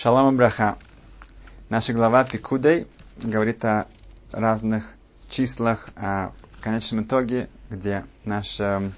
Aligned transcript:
Шалом 0.00 0.36
Браха. 0.36 0.78
Наша 1.70 1.92
глава 1.92 2.22
Пикудей 2.22 2.86
говорит 3.16 3.64
о 3.64 3.88
разных 4.30 4.94
числах, 5.28 5.88
о 5.96 6.30
конечном 6.60 7.02
итоге, 7.02 7.48
где 7.68 8.04
наш 8.24 8.60
э, 8.60 8.92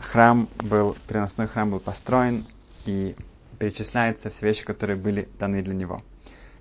храм 0.00 0.48
был, 0.58 0.96
переносной 1.06 1.46
храм 1.46 1.70
был 1.70 1.78
построен 1.78 2.44
и 2.86 3.14
перечисляются 3.60 4.30
все 4.30 4.46
вещи, 4.46 4.64
которые 4.64 4.96
были 4.96 5.28
даны 5.38 5.62
для 5.62 5.74
него. 5.74 6.02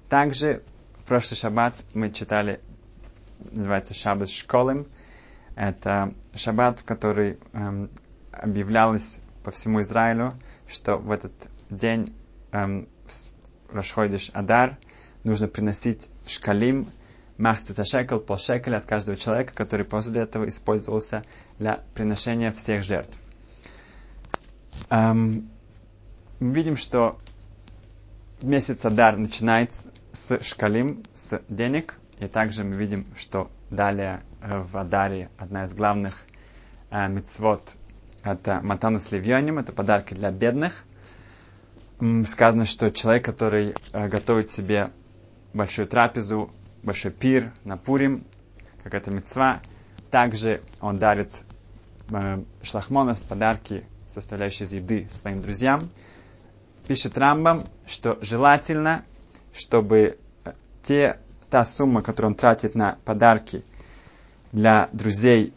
Также 0.09 0.61
в 0.99 1.07
прошлый 1.07 1.35
шаббат 1.35 1.73
мы 1.95 2.11
читали, 2.11 2.61
называется 3.51 3.95
Шаббат 3.95 4.29
Школым. 4.29 4.85
Это 5.55 6.13
шаббат, 6.35 6.83
который 6.83 7.39
эм, 7.53 7.89
объявлялось 8.31 9.21
по 9.43 9.49
всему 9.49 9.81
Израилю, 9.81 10.33
что 10.67 10.97
в 10.97 11.09
этот 11.09 11.33
день 11.71 12.13
эм, 12.51 12.87
Рашходиш 13.71 14.31
Адар, 14.33 14.77
нужно 15.23 15.47
приносить 15.47 16.09
шкалим, 16.27 16.87
махцица 17.37 17.83
шекел, 17.83 18.19
полшекеля 18.19 18.77
от 18.77 18.85
каждого 18.85 19.17
человека, 19.17 19.53
который 19.53 19.85
после 19.85 20.21
этого 20.21 20.47
использовался 20.47 21.23
для 21.57 21.83
приношения 21.93 22.51
всех 22.51 22.83
жертв. 22.83 23.17
Эм, 24.89 25.49
мы 26.39 26.53
видим, 26.53 26.77
что 26.77 27.17
месяц 28.41 28.85
Адар 28.85 29.17
начинается 29.17 29.91
с 30.13 30.39
шкалим, 30.43 31.03
с 31.13 31.41
денег, 31.49 31.99
и 32.19 32.27
также 32.27 32.63
мы 32.63 32.75
видим, 32.75 33.05
что 33.15 33.49
далее 33.69 34.21
э, 34.41 34.59
в 34.59 34.77
Адаре 34.77 35.29
одна 35.37 35.65
из 35.65 35.73
главных 35.73 36.23
э, 36.91 37.07
мецвод 37.07 37.75
это 38.23 38.59
матана 38.61 38.99
с 38.99 39.11
левьоним, 39.11 39.59
это 39.59 39.71
подарки 39.71 40.13
для 40.13 40.31
бедных 40.31 40.83
сказано, 42.25 42.65
что 42.65 42.91
человек, 42.91 43.25
который 43.25 43.75
э, 43.91 44.07
готовит 44.07 44.49
себе 44.49 44.91
большую 45.53 45.85
трапезу, 45.85 46.49
большой 46.81 47.11
пир 47.11 47.51
на 47.65 47.77
Пурим, 47.77 48.23
как 48.83 48.93
это 48.93 49.11
мецва, 49.11 49.59
также 50.09 50.61
он 50.79 50.97
дарит 50.97 51.31
э, 52.09 52.41
шлахмонос, 52.61 53.23
подарки, 53.23 53.83
составляющие 54.07 54.65
из 54.65 54.73
еды 54.73 55.07
своим 55.11 55.41
друзьям. 55.41 55.89
Пишет 56.87 57.17
Рамбам, 57.17 57.63
что 57.85 58.17
желательно, 58.21 59.03
чтобы 59.53 60.17
э, 60.45 60.53
те, 60.83 61.19
та 61.49 61.65
сумма, 61.65 62.01
которую 62.01 62.31
он 62.31 62.35
тратит 62.35 62.75
на 62.75 62.97
подарки 63.03 63.63
для 64.53 64.89
друзей 64.93 65.53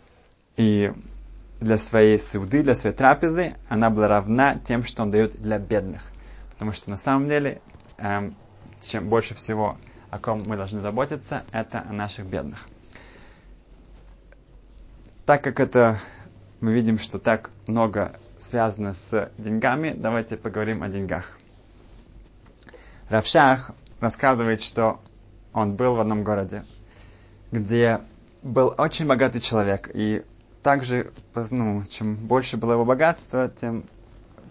и 0.57 0.93
для 1.61 1.79
своей 1.79 2.19
суды, 2.19 2.65
для 2.65 2.75
своей 2.75 2.97
трапезы, 2.97 3.55
она 3.69 3.91
была 3.91 4.09
равна 4.09 4.57
тем, 4.57 4.83
что 4.85 5.03
он 5.05 5.13
дает 5.13 5.41
для 5.41 5.59
бедных. 5.59 6.03
Потому 6.63 6.75
что 6.75 6.91
на 6.91 6.97
самом 6.97 7.29
деле, 7.29 7.61
эм, 7.99 8.37
чем 8.81 9.09
больше 9.09 9.35
всего, 9.35 9.79
о 10.11 10.21
ком 10.21 10.45
мы 10.47 10.57
должны 10.57 10.81
заботиться, 10.81 11.43
это 11.51 11.81
о 11.81 11.93
наших 11.93 12.27
бедных. 12.27 12.69
Так 15.27 15.43
как 15.43 15.59
это 15.59 15.99
мы 16.61 16.73
видим, 16.73 17.01
что 17.01 17.19
так 17.19 17.51
много 17.67 18.15
связано 18.39 18.95
с 18.95 19.33
деньгами, 19.39 19.93
давайте 19.93 20.37
поговорим 20.37 20.85
о 20.85 20.89
деньгах. 20.89 21.37
Равшах 23.09 23.73
рассказывает, 23.99 24.63
что 24.63 25.01
он 25.53 25.75
был 25.75 25.97
в 25.97 26.01
одном 26.01 26.23
городе, 26.23 26.65
где 27.51 28.03
был 28.45 28.73
очень 28.79 29.09
богатый 29.09 29.41
человек, 29.41 29.91
и 29.93 30.23
также, 30.63 31.11
ну, 31.51 31.83
чем 31.91 32.15
больше 32.15 32.57
было 32.57 32.75
его 32.75 32.85
богатство, 32.85 33.49
тем 33.49 33.83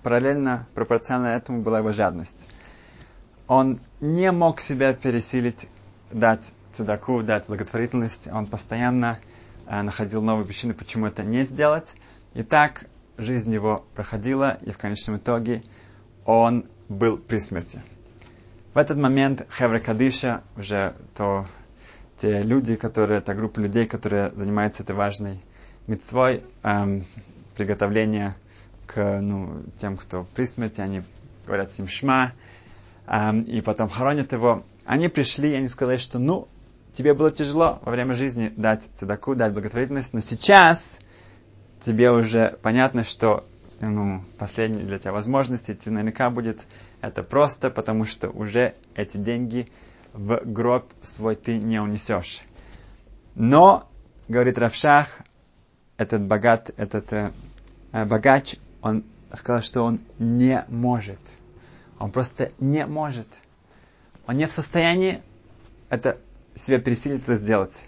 параллельно, 0.04 0.68
пропорционально 0.74 1.36
этому 1.36 1.62
была 1.62 1.80
его 1.80 1.92
жадность. 1.92 2.48
Он 3.48 3.80
не 4.00 4.32
мог 4.32 4.62
себя 4.62 4.94
пересилить, 4.94 5.68
дать 6.12 6.52
цедаку, 6.74 7.22
дать 7.22 7.48
благотворительность. 7.48 8.28
Он 8.32 8.48
постоянно 8.48 9.20
э, 9.68 9.82
находил 9.82 10.22
новые 10.22 10.46
причины, 10.46 10.74
почему 10.74 11.08
это 11.08 11.24
не 11.24 11.44
сделать. 11.44 11.94
И 12.34 12.44
так 12.44 12.86
жизнь 13.18 13.54
его 13.54 13.86
проходила, 13.96 14.58
и 14.62 14.72
в 14.72 14.78
конечном 14.78 15.18
итоге 15.18 15.64
он 16.26 16.66
был 16.88 17.18
при 17.18 17.38
смерти. 17.38 17.82
В 18.74 18.78
этот 18.78 18.98
момент 18.98 19.46
Хевре 19.52 19.80
Кадиша, 19.80 20.44
уже 20.56 20.96
то, 21.16 21.46
те 22.22 22.42
люди, 22.42 22.76
которые, 22.76 23.20
та 23.20 23.34
группа 23.34 23.60
людей, 23.60 23.86
которые 23.86 24.32
занимаются 24.32 24.84
этой 24.84 24.96
важной 24.96 25.42
митцвой, 25.88 26.44
эм, 26.64 27.06
приготовления 27.56 28.34
к 28.94 29.22
ну, 29.22 29.64
тем, 29.80 29.98
кто 29.98 30.26
при 30.36 30.46
смерти, 30.46 30.82
они 30.82 31.04
говорят 31.46 31.72
с 31.72 31.80
ним 31.80 31.88
шма, 31.88 32.34
эм, 33.08 33.42
и 33.44 33.62
потом 33.62 33.90
хоронят 33.90 34.34
его. 34.34 34.64
Они 34.86 35.08
пришли, 35.08 35.52
и 35.52 35.56
они 35.56 35.68
сказали, 35.68 35.98
что 35.98 36.20
ну, 36.20 36.48
тебе 36.94 37.14
было 37.14 37.32
тяжело 37.32 37.80
во 37.84 37.92
время 37.92 38.16
жизни 38.16 38.52
дать 38.56 38.90
цедаку, 38.96 39.36
дать 39.36 39.54
благотворительность, 39.54 40.14
но 40.14 40.20
сейчас 40.20 41.00
тебе 41.82 42.12
уже 42.12 42.58
понятно, 42.62 43.04
что 43.04 43.46
ну, 43.80 44.24
последняя 44.38 44.84
для 44.84 45.00
тебя 45.00 45.14
возможность, 45.14 45.70
идти 45.70 45.90
наверняка 45.90 46.30
будет 46.30 46.62
это 47.02 47.24
просто, 47.24 47.70
потому 47.70 48.06
что 48.06 48.30
уже 48.30 48.76
эти 48.96 49.18
деньги 49.18 49.68
в 50.14 50.42
гроб 50.44 50.92
свой 51.02 51.36
ты 51.36 51.58
не 51.58 51.80
унесешь. 51.80 52.42
Но, 53.36 53.90
говорит 54.28 54.58
Равшах, 54.58 55.20
этот 55.98 56.22
богат, 56.24 56.72
этот 56.78 57.12
э, 57.14 57.32
богач, 57.92 58.56
он 58.82 59.04
сказал, 59.34 59.62
что 59.62 59.84
он 59.84 60.00
не 60.20 60.66
может. 60.68 61.20
Он 62.00 62.12
просто 62.12 62.52
не 62.60 62.86
может. 62.86 63.28
Он 64.28 64.38
не 64.38 64.46
в 64.48 64.52
состоянии 64.52 65.22
это 65.90 66.18
себя 66.56 66.80
пересилить 66.80 67.24
это 67.24 67.36
сделать. 67.36 67.86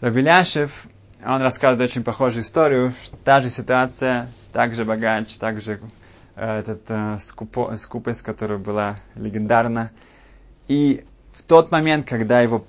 Равиляшев, 0.00 0.86
он 1.24 1.42
рассказывает 1.42 1.90
очень 1.90 2.04
похожую 2.04 2.42
историю, 2.42 2.94
та 3.24 3.40
же 3.40 3.50
ситуация, 3.50 4.28
также 4.52 4.84
богач, 4.84 5.34
также 5.36 5.80
э, 6.36 6.60
этот, 6.60 6.82
э, 6.88 7.18
скупо, 7.20 7.76
скупость, 7.76 8.22
которая 8.22 8.58
была 8.58 9.00
легендарна. 9.14 9.90
И 10.68 11.04
в 11.32 11.42
тот 11.42 11.70
момент, 11.70 12.06
когда 12.08 12.40
его 12.40 12.64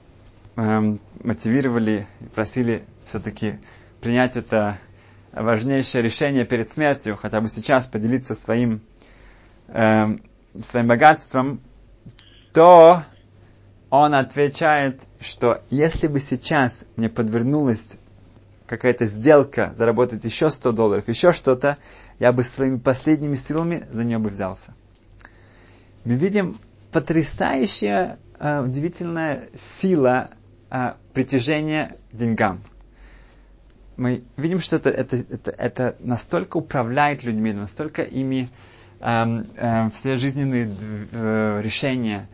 э, 0.56 0.98
мотивировали 1.24 2.08
и 2.22 2.26
просили 2.26 2.84
все-таки 3.06 3.60
принять 4.02 4.36
это 4.38 4.78
важнейшее 5.32 6.02
решение 6.04 6.46
перед 6.46 6.72
смертью, 6.72 7.16
хотя 7.18 7.42
бы 7.42 7.48
сейчас 7.48 7.88
поделиться 7.88 8.36
своим, 8.36 8.82
э, 9.68 10.06
своим 10.60 10.88
богатством, 10.88 11.62
то 12.54 13.04
он 13.90 14.14
отвечает, 14.14 15.02
что 15.20 15.62
если 15.70 16.08
бы 16.08 16.20
сейчас 16.20 16.86
мне 16.96 17.10
подвернулась 17.10 17.98
какая-то 18.68 19.08
сделка, 19.08 19.74
заработать 19.78 20.24
еще 20.26 20.50
100 20.52 20.72
долларов, 20.74 21.08
еще 21.08 21.32
что-то, 21.34 21.78
я 22.20 22.32
бы 22.32 22.44
своими 22.44 22.78
последними 22.78 23.36
силами 23.36 23.86
за 23.92 24.04
нее 24.04 24.20
бы 24.20 24.30
взялся. 24.30 24.74
Мы 26.06 26.16
видим 26.16 26.60
потрясающая, 26.92 28.18
э, 28.40 28.62
удивительная 28.62 29.50
сила 29.56 30.30
э, 30.70 30.94
притяжения 31.14 31.96
к 32.12 32.16
деньгам 32.16 32.62
мы 34.00 34.24
видим, 34.38 34.62
что 34.62 34.78
это, 34.78 34.90
это, 34.90 35.18
это, 35.18 35.52
это 35.52 35.96
настолько 36.00 36.58
управляет 36.58 37.24
людьми, 37.24 37.52
настолько 37.52 38.02
ими 38.02 38.48
эм, 39.02 39.46
эм, 39.58 39.92
все 39.92 40.16
жизненные 40.16 40.72
э, 41.12 41.62
решения 41.62 42.30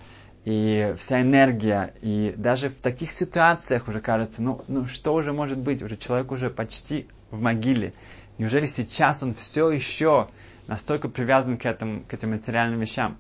и 0.46 0.94
вся 1.00 1.22
энергия, 1.24 1.96
и 2.02 2.36
даже 2.38 2.70
в 2.70 2.76
таких 2.76 3.12
ситуациях 3.12 3.88
уже 3.88 4.00
кажется, 4.00 4.44
ну, 4.44 4.62
ну 4.68 4.86
что 4.86 5.16
уже 5.16 5.34
может 5.34 5.58
быть, 5.58 5.82
уже 5.82 5.98
человек 5.98 6.32
уже 6.32 6.52
почти 6.52 7.08
в 7.32 7.42
могиле. 7.42 7.94
Неужели 8.38 8.68
сейчас 8.68 9.24
он 9.24 9.34
все 9.34 9.72
еще 9.72 10.28
настолько 10.68 11.10
привязан 11.10 11.58
к, 11.58 11.66
этому, 11.66 12.02
к 12.08 12.14
этим 12.14 12.32
материальным 12.32 12.80
вещам? 12.80 13.18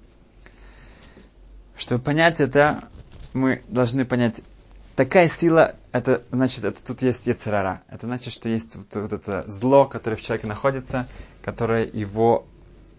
Чтобы 1.75 2.03
понять 2.03 2.39
это, 2.39 2.83
мы 3.33 3.63
должны 3.69 4.05
понять 4.05 4.41
такая 4.95 5.27
сила, 5.27 5.75
это 5.91 6.23
значит, 6.31 6.63
это 6.63 6.83
тут 6.83 7.01
есть 7.01 7.27
яцерара. 7.27 7.83
Это 7.89 8.07
значит, 8.07 8.33
что 8.33 8.49
есть 8.49 8.75
вот, 8.75 8.95
вот 8.95 9.13
это 9.13 9.43
зло, 9.47 9.85
которое 9.85 10.15
в 10.15 10.21
человеке 10.21 10.47
находится, 10.47 11.07
которое 11.41 11.85
его 11.85 12.45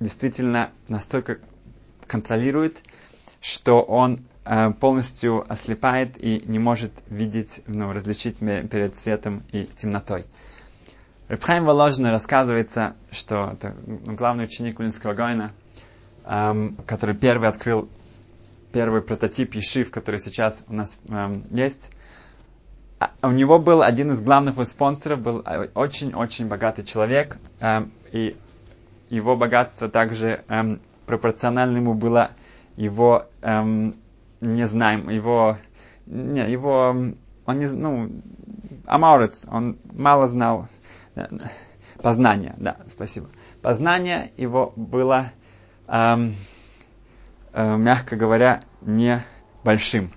действительно 0.00 0.70
настолько 0.88 1.38
контролирует, 2.06 2.82
что 3.40 3.82
он 3.82 4.26
э, 4.44 4.70
полностью 4.72 5.50
ослепает 5.50 6.22
и 6.22 6.42
не 6.46 6.58
может 6.58 6.92
видеть, 7.08 7.62
ну, 7.66 7.92
различить 7.92 8.38
перед 8.38 8.96
светом 8.98 9.42
и 9.52 9.64
темнотой. 9.64 10.26
Рабхайм 11.28 11.64
Воложный 11.64 12.10
рассказывается, 12.10 12.94
что 13.10 13.50
это 13.54 13.74
главный 13.86 14.44
ученик 14.44 14.78
Улинского 14.78 15.14
Гойна, 15.14 15.52
эм, 16.24 16.76
который 16.86 17.16
первый 17.16 17.48
открыл 17.48 17.88
первый 18.76 19.00
прототип 19.00 19.54
Ешив, 19.54 19.90
который 19.90 20.20
сейчас 20.20 20.66
у 20.68 20.74
нас 20.74 20.98
эм, 21.08 21.44
есть. 21.50 21.90
А 22.98 23.10
у 23.22 23.30
него 23.30 23.58
был 23.58 23.80
один 23.80 24.12
из 24.12 24.20
главных 24.20 24.62
спонсоров, 24.66 25.18
был 25.18 25.42
очень-очень 25.74 26.46
богатый 26.46 26.84
человек, 26.84 27.38
эм, 27.60 27.90
и 28.12 28.36
его 29.08 29.34
богатство 29.34 29.88
также 29.88 30.44
эм, 30.48 30.82
пропорционально 31.06 31.78
ему 31.78 31.94
было 31.94 32.32
его 32.76 33.24
эм, 33.40 33.94
не 34.42 34.66
знаем, 34.66 35.08
его, 35.08 35.56
не, 36.04 36.46
его, 36.46 36.94
он 37.46 37.58
не, 37.58 37.66
ну, 37.68 38.10
Амаурец, 38.84 39.46
он 39.50 39.78
мало 39.90 40.28
знал 40.28 40.68
познание, 42.02 42.54
да, 42.58 42.76
спасибо. 42.90 43.28
Познание 43.62 44.32
его 44.36 44.74
было, 44.76 45.32
эм, 45.88 46.32
э, 46.32 46.32
мягко 47.56 48.16
говоря, 48.16 48.62
не 48.82 49.24
большим. 49.64 50.10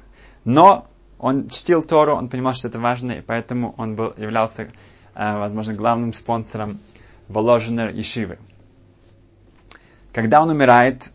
Но 0.44 0.90
он 1.20 1.50
чтил 1.50 1.84
Тору, 1.84 2.16
он 2.16 2.30
понимал, 2.30 2.54
что 2.54 2.70
это 2.70 2.80
важно, 2.80 3.12
и 3.12 3.22
поэтому 3.22 3.76
он 3.78 3.96
был, 3.96 4.14
являлся, 4.16 4.70
э, 5.16 5.38
возможно, 5.38 5.74
главным 5.74 6.14
спонсором 6.14 6.80
Воложенер 7.28 7.90
Ишивы. 7.92 8.40
Когда 10.14 10.42
он 10.42 10.50
умирает, 10.50 11.12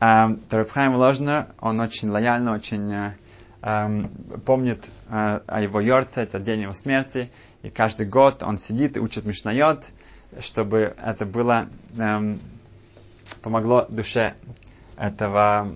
э, 0.00 0.36
Рабхайм 0.50 0.92
Воложенер, 0.92 1.46
он 1.60 1.80
очень 1.80 2.10
лояльно, 2.10 2.52
очень 2.52 2.92
э, 2.92 3.14
э, 3.62 4.08
помнит 4.46 4.88
э, 5.08 5.40
о 5.46 5.60
его 5.60 5.80
йорце, 5.80 6.22
это 6.22 6.38
день 6.38 6.62
его 6.62 6.72
смерти, 6.72 7.30
и 7.62 7.70
каждый 7.70 8.06
год 8.06 8.44
он 8.44 8.56
сидит 8.56 8.96
и 8.96 9.00
учит 9.00 9.24
Мишнайот, 9.24 9.86
чтобы 10.38 10.94
это 10.96 11.26
было, 11.26 11.66
э, 11.98 12.36
помогло 13.42 13.86
душе 13.88 14.36
этого 15.00 15.74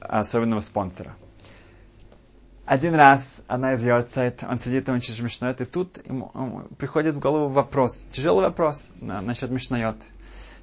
особенного 0.00 0.60
спонсора. 0.60 1.14
Один 2.64 2.96
раз 2.96 3.42
она 3.46 3.74
из 3.74 3.84
Йорцайт, 3.84 4.42
он 4.42 4.58
сидит 4.58 4.88
и 4.88 4.92
учит 4.92 5.18
Мишнайот, 5.20 5.60
и 5.60 5.64
тут 5.64 6.04
ему, 6.04 6.64
приходит 6.76 7.14
в 7.14 7.20
голову 7.20 7.48
вопрос, 7.48 8.04
тяжелый 8.10 8.42
вопрос 8.42 8.92
на, 9.00 9.20
насчет 9.20 9.50
Мишнайот. 9.50 9.96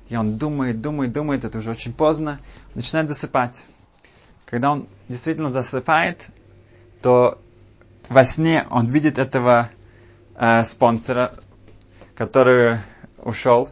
И 0.10 0.18
он 0.18 0.38
думает, 0.38 0.82
думает, 0.82 1.14
думает, 1.14 1.46
это 1.46 1.60
уже 1.60 1.72
очень 1.72 1.94
поздно, 1.94 2.42
начинает 2.76 3.08
засыпать. 3.08 3.66
Когда 4.46 4.72
он 4.74 4.90
действительно 5.08 5.50
засыпает, 5.50 6.28
то 7.02 7.40
во 8.10 8.26
сне 8.26 8.68
он 8.70 8.88
видит 8.88 9.18
этого 9.18 9.70
э, 10.36 10.64
спонсора, 10.66 11.34
который 12.16 12.80
ушел, 13.18 13.70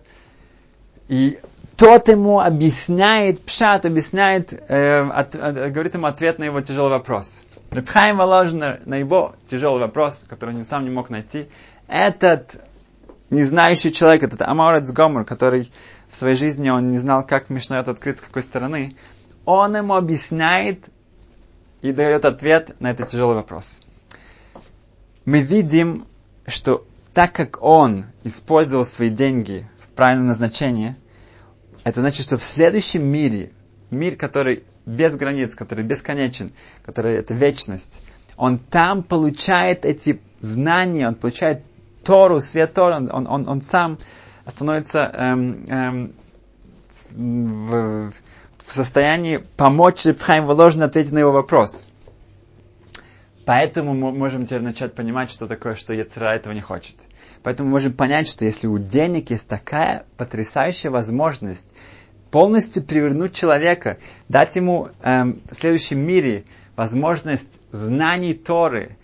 и 1.10 1.42
тот 1.81 2.10
ему 2.10 2.39
объясняет, 2.39 3.42
Пшат 3.42 3.88
объясняет, 3.88 4.54
э, 4.54 5.01
от, 5.01 5.36
от, 5.36 5.72
говорит 5.72 5.95
ему 5.95 6.06
ответ 6.06 6.38
на 6.38 6.44
его 6.44 6.62
тяжелый 6.62 6.92
вопрос. 6.92 7.42
Рабхайм 7.72 8.18
Воложнер 8.18 8.81
на 8.86 8.98
его 8.98 9.33
тяжелый 9.50 9.80
вопрос, 9.80 10.24
который 10.30 10.56
он 10.56 10.63
сам 10.63 10.83
не 10.83 10.92
мог 10.92 11.10
найти, 11.10 11.48
этот 11.88 12.62
не 13.31 13.44
знающий 13.44 13.92
человек, 13.92 14.22
этот 14.22 14.44
Аморец 14.44 14.92
Гомер, 14.92 15.25
который 15.25 15.72
в 16.12 16.16
своей 16.16 16.36
жизни 16.36 16.69
он 16.69 16.89
не 16.89 17.00
знал, 17.00 17.25
как 17.25 17.50
Мишнает 17.50 17.88
открыть 17.88 18.18
с 18.18 18.22
какой 18.22 18.44
стороны, 18.44 18.95
он 19.45 19.75
ему 19.75 19.95
объясняет 19.95 20.86
и 21.81 21.92
дает 21.94 22.25
ответ 22.25 22.80
на 22.80 22.92
этот 22.92 23.10
тяжелый 23.10 23.34
вопрос. 23.34 23.81
Мы 25.25 25.42
видим, 25.42 26.06
что 26.45 26.86
так 27.16 27.34
как 27.34 27.63
он 27.63 28.06
использовал 28.24 28.86
свои 28.86 29.10
деньги 29.10 29.68
в 29.84 29.95
правильном 29.95 30.27
назначении, 30.27 30.95
это 31.83 32.01
значит, 32.01 32.25
что 32.25 32.38
в 32.38 32.44
следующем 32.44 33.06
мире, 33.06 33.51
мир, 33.89 34.16
который 34.16 34.63
без 34.86 35.13
границ, 35.16 35.56
который 35.56 35.83
бесконечен, 35.86 36.51
который 36.86 37.16
это 37.16 37.33
вечность, 37.33 38.01
он 38.38 38.57
там 38.57 39.04
получает 39.04 39.86
эти 39.86 40.19
знания, 40.39 41.07
он 41.07 41.16
получает 41.16 41.63
Тору, 42.04 42.39
свет 42.42 42.74
Тору, 42.74 42.95
он, 42.95 43.28
он, 43.28 43.48
он 43.48 43.62
сам 43.62 43.98
становится 44.48 45.12
эм, 45.13 45.63
эм, 45.68 46.13
в, 47.12 48.12
в 48.66 48.74
состоянии 48.74 49.38
помочь 49.57 50.06
Рибхайм 50.06 50.45
Воложно 50.45 50.86
ответить 50.86 51.12
на 51.12 51.19
его 51.19 51.31
вопрос. 51.31 51.88
Поэтому 53.45 53.94
мы 53.94 54.12
можем 54.12 54.45
теперь 54.45 54.62
начать 54.62 54.94
понимать, 54.94 55.30
что 55.31 55.48
такое, 55.48 55.75
что 55.75 55.94
Яцера 55.94 56.34
этого 56.36 56.54
не 56.54 56.62
хочет. 56.62 56.95
Поэтому 57.44 57.70
мы 57.70 57.74
можем 57.74 57.94
понять, 57.94 58.28
что 58.28 58.46
если 58.46 58.68
у 58.68 58.78
денег 58.78 59.32
есть 59.32 59.48
такая 59.48 60.06
потрясающая 60.18 60.92
возможность 60.92 61.74
полностью 62.30 62.84
перевернуть 62.84 63.34
человека, 63.34 63.98
дать 64.30 64.56
ему 64.56 64.90
эм, 65.02 65.42
в 65.50 65.56
следующем 65.56 66.00
мире 66.00 66.46
возможность 66.76 67.60
знаний 67.72 68.34
Торы, 68.34 68.96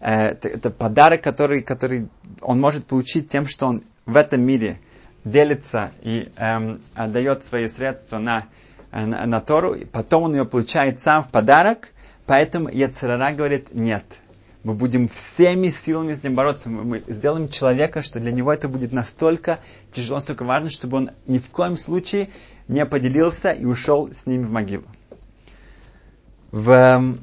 э, 0.00 0.30
это, 0.30 0.48
это 0.48 0.70
подарок, 0.70 1.22
который, 1.22 1.62
который 1.62 2.08
он 2.40 2.60
может 2.60 2.86
получить 2.86 3.28
тем, 3.28 3.46
что 3.46 3.66
он 3.66 3.82
в 4.06 4.16
этом 4.16 4.42
мире 4.42 4.78
делится 5.24 5.92
и 6.02 6.28
эм, 6.36 6.80
отдает 6.94 7.44
свои 7.44 7.68
средства 7.68 8.18
на, 8.18 8.46
э, 8.90 9.06
на, 9.06 9.24
на 9.24 9.40
Тору, 9.40 9.74
и 9.74 9.84
потом 9.84 10.24
он 10.24 10.34
ее 10.34 10.44
получает 10.44 11.00
сам 11.00 11.22
в 11.22 11.28
подарок, 11.30 11.88
поэтому 12.26 12.68
Яцерара 12.68 13.32
говорит 13.32 13.72
нет– 13.72 14.04
мы 14.64 14.72
будем 14.72 15.08
всеми 15.08 15.68
силами 15.68 16.14
с 16.14 16.24
ним 16.24 16.34
бороться. 16.34 16.70
Мы 16.70 17.02
сделаем 17.06 17.50
человека, 17.50 18.00
что 18.00 18.18
для 18.18 18.32
него 18.32 18.50
это 18.52 18.66
будет 18.66 18.92
настолько 18.92 19.58
тяжело, 19.92 20.16
настолько 20.16 20.44
важно, 20.44 20.70
чтобы 20.70 20.96
он 20.96 21.10
ни 21.26 21.38
в 21.38 21.50
коем 21.50 21.76
случае 21.76 22.30
не 22.66 22.84
поделился 22.86 23.50
и 23.50 23.66
ушел 23.66 24.10
с 24.10 24.26
ними 24.26 24.44
в 24.44 24.50
могилу. 24.50 24.84
В 26.50 26.70
эм, 26.70 27.20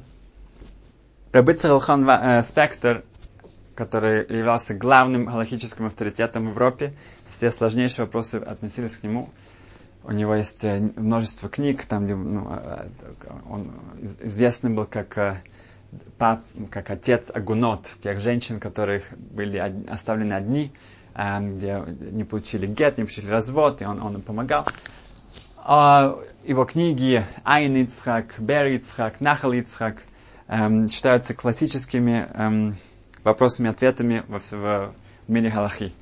Рабы 1.32 1.54
Царалхан 1.54 2.08
э, 2.08 2.42
Спектр, 2.44 3.02
который 3.74 4.18
являлся 4.20 4.74
главным 4.74 5.24
галактическим 5.24 5.86
авторитетом 5.86 6.46
в 6.46 6.50
Европе, 6.50 6.92
все 7.26 7.50
сложнейшие 7.50 8.04
вопросы 8.04 8.36
относились 8.36 8.96
к 8.98 9.02
нему. 9.02 9.30
У 10.04 10.12
него 10.12 10.36
есть 10.36 10.62
э, 10.62 10.78
множество 10.94 11.48
книг, 11.48 11.86
там, 11.86 12.04
где 12.04 12.14
ну, 12.14 12.52
э, 12.54 12.86
он 13.50 13.72
известный 14.22 14.70
был 14.70 14.84
как 14.84 15.42
пап, 16.18 16.44
как 16.70 16.90
отец 16.90 17.30
Агунот, 17.32 17.86
тех 18.02 18.20
женщин, 18.20 18.60
которых 18.60 19.04
были 19.12 19.58
оставлены 19.88 20.34
одни, 20.34 20.72
эм, 21.14 21.56
где 21.56 21.82
не 22.12 22.24
получили 22.24 22.66
гет, 22.66 22.98
не 22.98 23.04
получили 23.04 23.28
развод, 23.28 23.82
и 23.82 23.84
он, 23.84 24.00
он 24.00 24.14
им 24.16 24.22
помогал. 24.22 24.66
А 25.64 26.18
его 26.44 26.64
книги 26.64 27.24
Айн 27.44 27.76
Ицхак, 27.76 28.34
Бер 28.38 28.66
Ицхак, 28.66 29.20
Нахал 29.20 29.52
Ицхак 29.52 30.02
эм, 30.48 30.88
считаются 30.88 31.34
классическими 31.34 32.28
эм, 32.34 32.76
вопросами-ответами 33.24 34.24
во 34.28 34.38
в 34.38 34.94
мире 35.28 35.50
Галахи. 35.50 35.92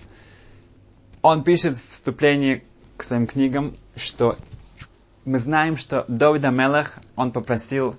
Он 1.23 1.45
пишет 1.45 1.77
в 1.77 1.91
вступлении 1.91 2.65
к 2.97 3.03
своим 3.03 3.27
книгам, 3.27 3.77
что 3.97 4.37
мы 5.25 5.39
знаем, 5.39 5.77
что 5.77 6.05
Давид 6.09 6.45
Амелах, 6.45 6.99
он 7.17 7.31
попросил 7.31 7.95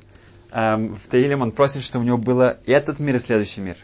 эм, 0.52 0.96
в 0.96 1.08
Таилим 1.08 1.42
он 1.42 1.52
просит, 1.52 1.84
чтобы 1.84 2.06
у 2.06 2.08
него 2.08 2.18
было 2.18 2.58
этот 2.66 3.00
мир, 3.00 3.16
и 3.16 3.20
следующий 3.20 3.62
мир. 3.62 3.78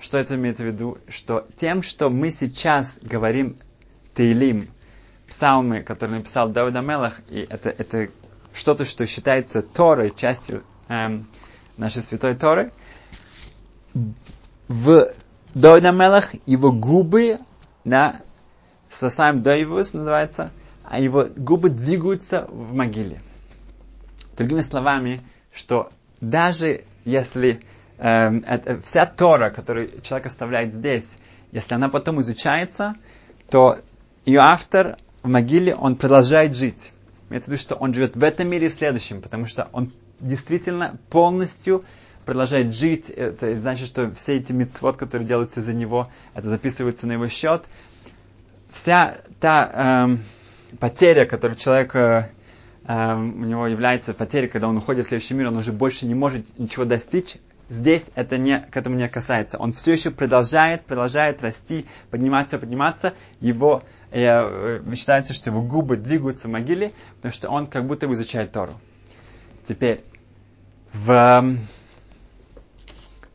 Что 0.00 0.18
это 0.18 0.36
имеет 0.36 0.58
в 0.58 0.64
виду? 0.64 0.98
Что 1.08 1.46
тем, 1.56 1.82
что 1.82 2.08
мы 2.08 2.30
сейчас 2.30 3.00
говорим 3.02 3.56
Таилим, 4.14 4.68
псалмы, 5.28 5.82
которые 5.82 6.18
написал 6.18 6.48
Давид 6.48 6.74
Амелах, 6.76 7.20
и 7.28 7.46
это, 7.48 7.70
это 7.70 8.08
что-то, 8.54 8.84
что 8.84 9.06
считается 9.06 9.62
Торой, 9.62 10.12
частью 10.14 10.64
эм, 10.88 11.26
нашей 11.76 12.02
святой 12.02 12.34
Торы, 12.34 12.72
в 14.68 15.08
Давид 15.54 15.84
Амелах 15.84 16.34
его 16.46 16.72
губы, 16.72 17.38
да, 17.84 18.20
Сасаем 18.88 19.42
Дойвус 19.42 19.92
называется, 19.92 20.50
а 20.84 20.98
его 20.98 21.26
губы 21.36 21.68
двигаются 21.68 22.46
в 22.48 22.72
могиле. 22.72 23.20
Другими 24.36 24.60
словами, 24.60 25.20
что 25.58 25.90
даже 26.20 26.84
если 27.04 27.60
э, 27.98 28.40
это, 28.46 28.80
вся 28.80 29.06
Тора, 29.06 29.50
которую 29.50 30.00
человек 30.02 30.26
оставляет 30.26 30.72
здесь, 30.72 31.18
если 31.52 31.74
она 31.74 31.88
потом 31.88 32.20
изучается, 32.20 32.94
то 33.50 33.78
ее 34.24 34.40
автор 34.40 34.98
в 35.22 35.28
могиле, 35.28 35.74
он 35.74 35.96
продолжает 35.96 36.56
жить. 36.56 36.92
Имеется 37.28 37.50
в 37.50 37.52
виду, 37.52 37.60
что 37.60 37.74
он 37.74 37.92
живет 37.92 38.16
в 38.16 38.22
этом 38.22 38.48
мире 38.48 38.66
и 38.66 38.70
в 38.70 38.74
следующем, 38.74 39.20
потому 39.20 39.46
что 39.46 39.68
он 39.72 39.90
действительно 40.20 40.96
полностью 41.10 41.84
продолжает 42.24 42.74
жить. 42.74 43.10
Это 43.10 43.58
значит, 43.58 43.88
что 43.88 44.10
все 44.12 44.36
эти 44.36 44.52
мецвод, 44.52 44.96
которые 44.96 45.26
делаются 45.26 45.60
за 45.60 45.72
него, 45.72 46.10
это 46.34 46.48
записывается 46.48 47.06
на 47.06 47.12
его 47.12 47.28
счет. 47.28 47.64
Вся 48.70 49.18
та 49.40 50.04
эм, 50.04 50.20
потеря, 50.78 51.24
которую 51.24 51.56
человек 51.56 51.96
э, 51.96 52.30
Эм, 52.88 53.42
у 53.42 53.44
него 53.44 53.66
является 53.66 54.14
потеря, 54.14 54.48
когда 54.48 54.66
он 54.66 54.78
уходит 54.78 55.04
в 55.04 55.08
следующий 55.10 55.34
мир, 55.34 55.48
он 55.48 55.58
уже 55.58 55.72
больше 55.72 56.06
не 56.06 56.14
может 56.14 56.58
ничего 56.58 56.86
достичь. 56.86 57.36
Здесь 57.68 58.10
это 58.14 58.38
не, 58.38 58.60
к 58.60 58.74
этому 58.78 58.96
не 58.96 59.06
касается. 59.10 59.58
Он 59.58 59.74
все 59.74 59.92
еще 59.92 60.10
продолжает, 60.10 60.86
продолжает 60.86 61.42
расти, 61.42 61.84
подниматься, 62.10 62.58
подниматься. 62.58 63.12
Его 63.40 63.82
э, 64.10 64.22
э, 64.22 64.94
считается, 64.94 65.34
что 65.34 65.50
его 65.50 65.60
губы 65.60 65.98
двигаются 65.98 66.48
в 66.48 66.50
могиле, 66.50 66.94
потому 67.16 67.32
что 67.32 67.50
он 67.50 67.66
как 67.66 67.86
будто 67.86 68.08
бы 68.08 68.14
изучает 68.14 68.52
Тору. 68.52 68.72
Теперь, 69.66 70.02
в, 70.94 71.58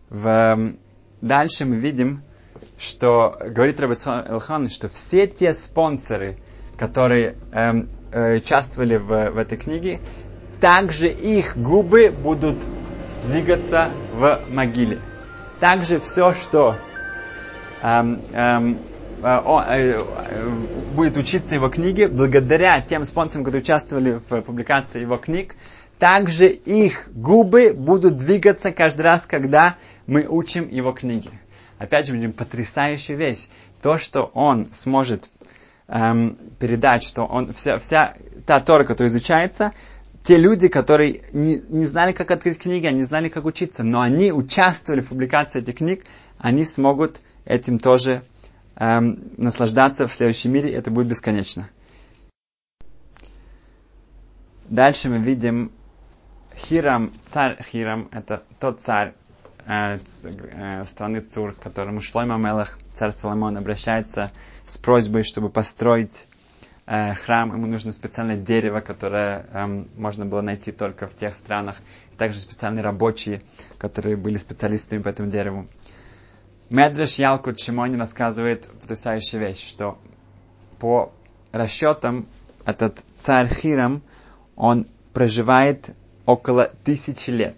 в, 0.09 0.73
дальше 1.21 1.65
мы 1.65 1.75
видим, 1.75 2.23
что 2.79 3.37
говорит 3.39 3.79
Рабицон 3.79 4.25
Элхан, 4.27 4.67
что 4.69 4.89
все 4.89 5.27
те 5.27 5.53
спонсоры, 5.53 6.37
которые 6.75 7.35
эм, 7.51 7.87
Э, 8.15 8.35
участвовали 8.35 8.97
в, 8.97 9.31
в 9.31 9.37
этой 9.39 9.57
книге, 9.57 9.99
также 10.61 11.07
их 11.07 11.57
губы 11.57 12.11
будут 12.11 12.57
двигаться 13.25 13.89
в 14.13 14.39
могиле. 14.51 14.99
Также 15.59 15.99
все, 15.99 16.31
что 16.33 16.75
эм, 17.81 18.21
эм, 18.33 18.77
он, 19.23 19.63
э, 19.67 19.99
э, 20.29 20.49
будет 20.93 21.17
учиться 21.17 21.55
его 21.55 21.69
книге, 21.69 22.07
благодаря 22.07 22.81
тем 22.81 23.03
спонсорам, 23.03 23.45
которые 23.45 23.63
участвовали 23.63 24.21
в 24.29 24.41
публикации 24.41 25.01
его 25.01 25.17
книг, 25.17 25.55
также 25.97 26.49
их 26.49 27.09
губы 27.15 27.73
будут 27.73 28.17
двигаться 28.17 28.69
каждый 28.69 29.01
раз, 29.01 29.25
когда 29.25 29.77
мы 30.05 30.27
учим 30.29 30.69
его 30.69 30.91
книги. 30.91 31.31
Опять 31.79 32.07
же, 32.07 32.29
потрясающая 32.29 33.15
вещь. 33.15 33.47
То, 33.81 33.97
что 33.97 34.29
он 34.35 34.69
сможет 34.71 35.29
эм, 35.87 36.37
передать, 36.59 37.03
что 37.03 37.23
он, 37.23 37.53
вся, 37.53 37.77
вся 37.77 38.15
та 38.45 38.59
Тора, 38.59 38.85
которая 38.85 39.09
изучается, 39.09 39.73
те 40.23 40.37
люди, 40.37 40.67
которые 40.69 41.21
не, 41.33 41.61
не 41.67 41.85
знали, 41.85 42.13
как 42.13 42.31
открыть 42.31 42.57
книги, 42.57 42.85
они 42.85 43.03
знали, 43.03 43.27
как 43.27 43.45
учиться, 43.45 43.83
но 43.83 44.01
они 44.01 44.31
участвовали 44.31 45.01
в 45.01 45.09
публикации 45.09 45.61
этих 45.61 45.75
книг, 45.75 46.05
они 46.37 46.63
смогут 46.65 47.19
этим 47.45 47.77
тоже 47.77 48.23
эм, 48.75 49.19
наслаждаться 49.37 50.07
в 50.07 50.13
следующем 50.13 50.53
мире, 50.53 50.71
это 50.73 50.91
будет 50.91 51.07
бесконечно. 51.07 51.69
Дальше 54.69 55.09
мы 55.09 55.17
видим 55.17 55.71
Хирам, 56.55 57.11
царь 57.29 57.61
Хирам, 57.61 58.07
это 58.11 58.43
тот 58.59 58.79
царь 58.79 59.13
э, 59.65 59.97
страны 60.85 61.21
Цур, 61.21 61.53
к 61.53 61.59
которому 61.59 62.01
Шлойма 62.01 62.37
Мелах, 62.37 62.77
царь 62.95 63.11
Соломон, 63.11 63.57
обращается 63.57 64.31
с 64.67 64.77
просьбой, 64.77 65.23
чтобы 65.23 65.49
построить 65.49 66.27
э, 66.85 67.13
храм. 67.13 67.49
Ему 67.49 67.67
нужно 67.67 67.91
специальное 67.91 68.37
дерево, 68.37 68.79
которое 68.79 69.45
э, 69.51 69.85
можно 69.95 70.25
было 70.25 70.41
найти 70.41 70.71
только 70.71 71.07
в 71.07 71.15
тех 71.15 71.35
странах. 71.35 71.81
Также 72.17 72.39
специальные 72.39 72.83
рабочие, 72.83 73.41
которые 73.77 74.15
были 74.15 74.37
специалистами 74.37 75.01
по 75.01 75.09
этому 75.09 75.29
дереву. 75.29 75.67
Медреш 76.69 77.15
Ялкут 77.15 77.59
Шимони 77.59 77.97
рассказывает 77.97 78.67
потрясающую 78.81 79.41
вещь, 79.41 79.67
что 79.67 79.97
по 80.79 81.11
расчетам 81.51 82.25
этот 82.65 83.03
царь 83.19 83.47
Хирам, 83.53 84.01
он 84.55 84.87
проживает 85.13 85.91
около 86.25 86.71
тысячи 86.83 87.29
лет. 87.29 87.55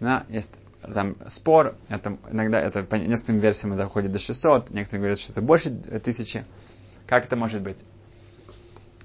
Да, 0.00 0.24
есть 0.28 0.52
там 0.92 1.16
спор, 1.28 1.76
это, 1.88 2.18
иногда 2.30 2.60
это 2.60 2.82
по 2.82 2.94
нескольким 2.96 3.38
версиям 3.38 3.72
это 3.72 3.82
доходит 3.82 4.12
до 4.12 4.18
600, 4.18 4.70
некоторые 4.70 5.00
говорят, 5.00 5.18
что 5.18 5.32
это 5.32 5.40
больше 5.40 5.70
тысячи. 5.70 6.44
Как 7.06 7.26
это 7.26 7.36
может 7.36 7.62
быть? 7.62 7.78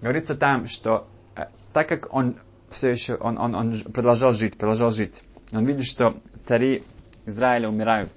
Говорится 0.02 0.36
там, 0.36 0.68
что 0.68 1.08
э, 1.36 1.46
так 1.74 1.88
как 1.88 2.14
он 2.14 2.38
все 2.70 2.90
еще, 2.90 3.16
он, 3.16 3.38
он, 3.38 3.54
он 3.54 3.80
продолжал 3.94 4.34
жить, 4.34 4.58
продолжал 4.58 4.92
жить, 4.92 5.24
он 5.52 5.66
видит, 5.66 5.86
что 5.86 6.18
цари 6.44 6.84
Израиля 7.26 7.70
умирают, 7.70 8.12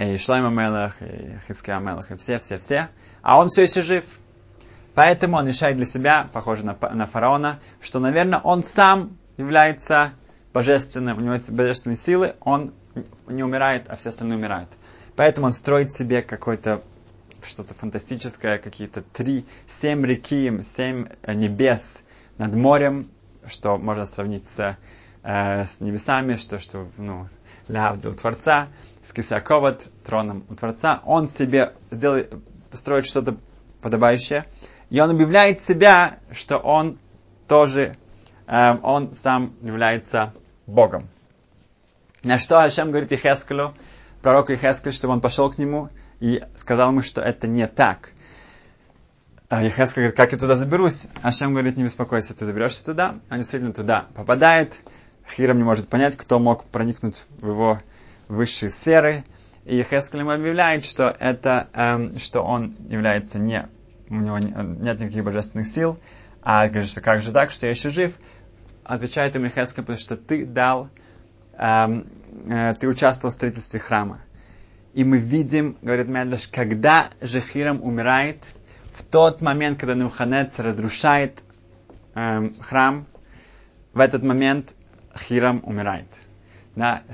и 0.00 0.16
Шлайма 0.16 0.50
Мелах, 0.50 1.02
и 1.02 1.38
Хиския 1.46 1.78
Мелах, 1.78 2.10
и 2.10 2.16
все, 2.16 2.38
все, 2.38 2.56
все. 2.56 2.88
А 3.20 3.38
он 3.38 3.48
все 3.48 3.62
еще 3.62 3.82
жив. 3.82 4.04
Поэтому 4.94 5.36
он 5.36 5.46
решает 5.46 5.76
для 5.76 5.84
себя, 5.84 6.28
похоже 6.32 6.64
на, 6.64 6.76
на 6.94 7.06
фараона, 7.06 7.60
что, 7.80 8.00
наверное, 8.00 8.40
он 8.40 8.62
сам 8.62 9.18
является 9.36 10.12
божественным, 10.52 11.18
у 11.18 11.20
него 11.20 11.32
есть 11.32 11.50
божественные 11.50 11.96
силы, 11.96 12.34
он 12.40 12.72
не 13.28 13.42
умирает, 13.42 13.84
а 13.88 13.96
все 13.96 14.08
остальные 14.08 14.38
умирают. 14.38 14.70
Поэтому 15.16 15.46
он 15.46 15.52
строит 15.52 15.92
себе 15.92 16.22
какое-то 16.22 16.82
что-то 17.42 17.74
фантастическое, 17.74 18.58
какие-то 18.58 19.02
три, 19.02 19.46
семь 19.66 20.04
реки, 20.04 20.62
семь 20.62 21.06
небес 21.26 22.02
над 22.38 22.54
морем, 22.54 23.08
что 23.46 23.78
можно 23.78 24.04
сравнить 24.06 24.46
с, 24.48 24.76
э, 25.22 25.64
с 25.64 25.80
небесами, 25.80 26.36
что, 26.36 26.58
что 26.58 26.88
ну, 26.98 27.28
для 27.68 27.94
Творца 27.94 28.68
с 29.02 29.12
Кисаковат, 29.12 29.86
троном 30.04 30.44
у 30.48 30.54
Творца, 30.54 31.00
он 31.04 31.28
себе 31.28 31.74
сделает, 31.90 32.32
строит 32.72 33.06
что-то 33.06 33.36
подобающее, 33.80 34.44
и 34.90 35.00
он 35.00 35.10
объявляет 35.10 35.62
себя, 35.62 36.18
что 36.32 36.58
он 36.58 36.98
тоже, 37.48 37.96
э, 38.46 38.76
он 38.82 39.14
сам 39.14 39.54
является 39.62 40.34
Богом. 40.70 41.08
На 42.22 42.38
что 42.38 42.62
Ашем 42.62 42.90
говорит 42.90 43.12
Ихескелю, 43.12 43.74
пророку 44.22 44.52
Ихескелю, 44.52 44.92
чтобы 44.92 45.14
он 45.14 45.20
пошел 45.20 45.50
к 45.50 45.58
нему 45.58 45.88
и 46.20 46.42
сказал 46.54 46.90
ему, 46.90 47.02
что 47.02 47.22
это 47.22 47.48
не 47.48 47.66
так. 47.66 48.12
А 49.48 49.64
Ехескель 49.64 50.02
говорит, 50.02 50.16
как 50.16 50.32
я 50.32 50.38
туда 50.38 50.54
заберусь? 50.54 51.08
Ашем 51.22 51.52
говорит, 51.52 51.76
не 51.76 51.84
беспокойся, 51.84 52.36
ты 52.36 52.46
заберешься 52.46 52.84
туда. 52.84 53.16
Он 53.30 53.38
действительно 53.38 53.72
туда 53.72 54.06
попадает. 54.14 54.80
Хиром 55.28 55.58
не 55.58 55.64
может 55.64 55.88
понять, 55.88 56.16
кто 56.16 56.38
мог 56.38 56.64
проникнуть 56.66 57.24
в 57.40 57.48
его 57.48 57.80
высшие 58.28 58.70
сферы. 58.70 59.24
И 59.64 59.82
Хескель 59.82 60.20
ему 60.20 60.30
объявляет, 60.30 60.84
что 60.84 61.14
это, 61.18 61.68
эм, 61.74 62.18
что 62.18 62.42
он 62.42 62.76
является 62.88 63.38
не, 63.38 63.68
у 64.08 64.14
него 64.14 64.38
нет 64.38 65.00
никаких 65.00 65.24
божественных 65.24 65.66
сил, 65.66 65.98
а 66.42 66.68
говорит, 66.68 66.88
что 66.88 67.00
как 67.00 67.20
же 67.20 67.32
так, 67.32 67.50
что 67.50 67.66
я 67.66 67.72
еще 67.72 67.90
жив? 67.90 68.12
Отвечает 68.90 69.36
ему 69.36 69.48
Хескель, 69.48 69.84
потому 69.84 69.98
что 69.98 70.16
ты 70.16 70.44
дал, 70.44 70.90
эм, 71.56 72.08
э, 72.48 72.74
ты 72.74 72.88
участвовал 72.88 73.30
в 73.30 73.34
строительстве 73.34 73.78
храма. 73.78 74.20
И 74.94 75.04
мы 75.04 75.18
видим, 75.18 75.76
говорит 75.80 76.08
Медлеш, 76.08 76.48
когда 76.48 77.10
же 77.20 77.40
Хирам 77.40 77.80
умирает, 77.84 78.52
в 78.92 79.04
тот 79.04 79.42
момент, 79.42 79.78
когда 79.78 79.94
Нуханец 79.94 80.58
разрушает 80.58 81.40
эм, 82.16 82.52
храм, 82.60 83.06
в 83.92 84.00
этот 84.00 84.24
момент 84.24 84.74
Хирам 85.16 85.60
умирает. 85.62 86.08
Да, 86.74 87.04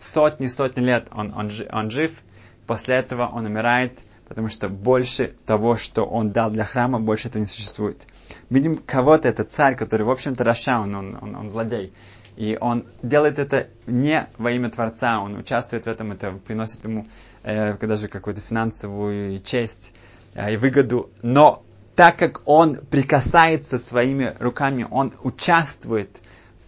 сотни-сотни 0.00 0.80
лет 0.80 1.08
он, 1.10 1.34
он, 1.34 1.50
он 1.72 1.90
жив, 1.90 2.22
после 2.68 2.94
этого 2.94 3.26
он 3.26 3.46
умирает, 3.46 3.98
потому 4.30 4.46
что 4.46 4.68
больше 4.68 5.34
того, 5.44 5.74
что 5.74 6.04
он 6.04 6.30
дал 6.30 6.52
для 6.52 6.64
храма, 6.64 7.00
больше 7.00 7.26
этого 7.26 7.40
не 7.40 7.48
существует. 7.48 8.06
Видим 8.48 8.76
кого-то, 8.76 9.26
это 9.26 9.42
царь, 9.42 9.74
который, 9.74 10.02
в 10.02 10.10
общем-то, 10.10 10.44
Раша, 10.44 10.78
он, 10.78 10.94
он, 10.94 11.34
он, 11.34 11.48
злодей. 11.48 11.92
И 12.36 12.56
он 12.60 12.86
делает 13.02 13.40
это 13.40 13.66
не 13.88 14.28
во 14.38 14.52
имя 14.52 14.70
Творца, 14.70 15.18
он 15.20 15.36
участвует 15.36 15.82
в 15.82 15.88
этом, 15.88 16.12
это 16.12 16.30
приносит 16.46 16.84
ему 16.84 17.08
э, 17.42 17.76
даже 17.84 18.06
какую-то 18.06 18.40
финансовую 18.40 19.40
честь 19.40 19.92
э, 20.34 20.54
и 20.54 20.56
выгоду. 20.56 21.10
Но 21.22 21.64
так 21.96 22.16
как 22.16 22.42
он 22.44 22.76
прикасается 22.76 23.78
своими 23.78 24.36
руками, 24.38 24.86
он 24.88 25.12
участвует 25.24 26.20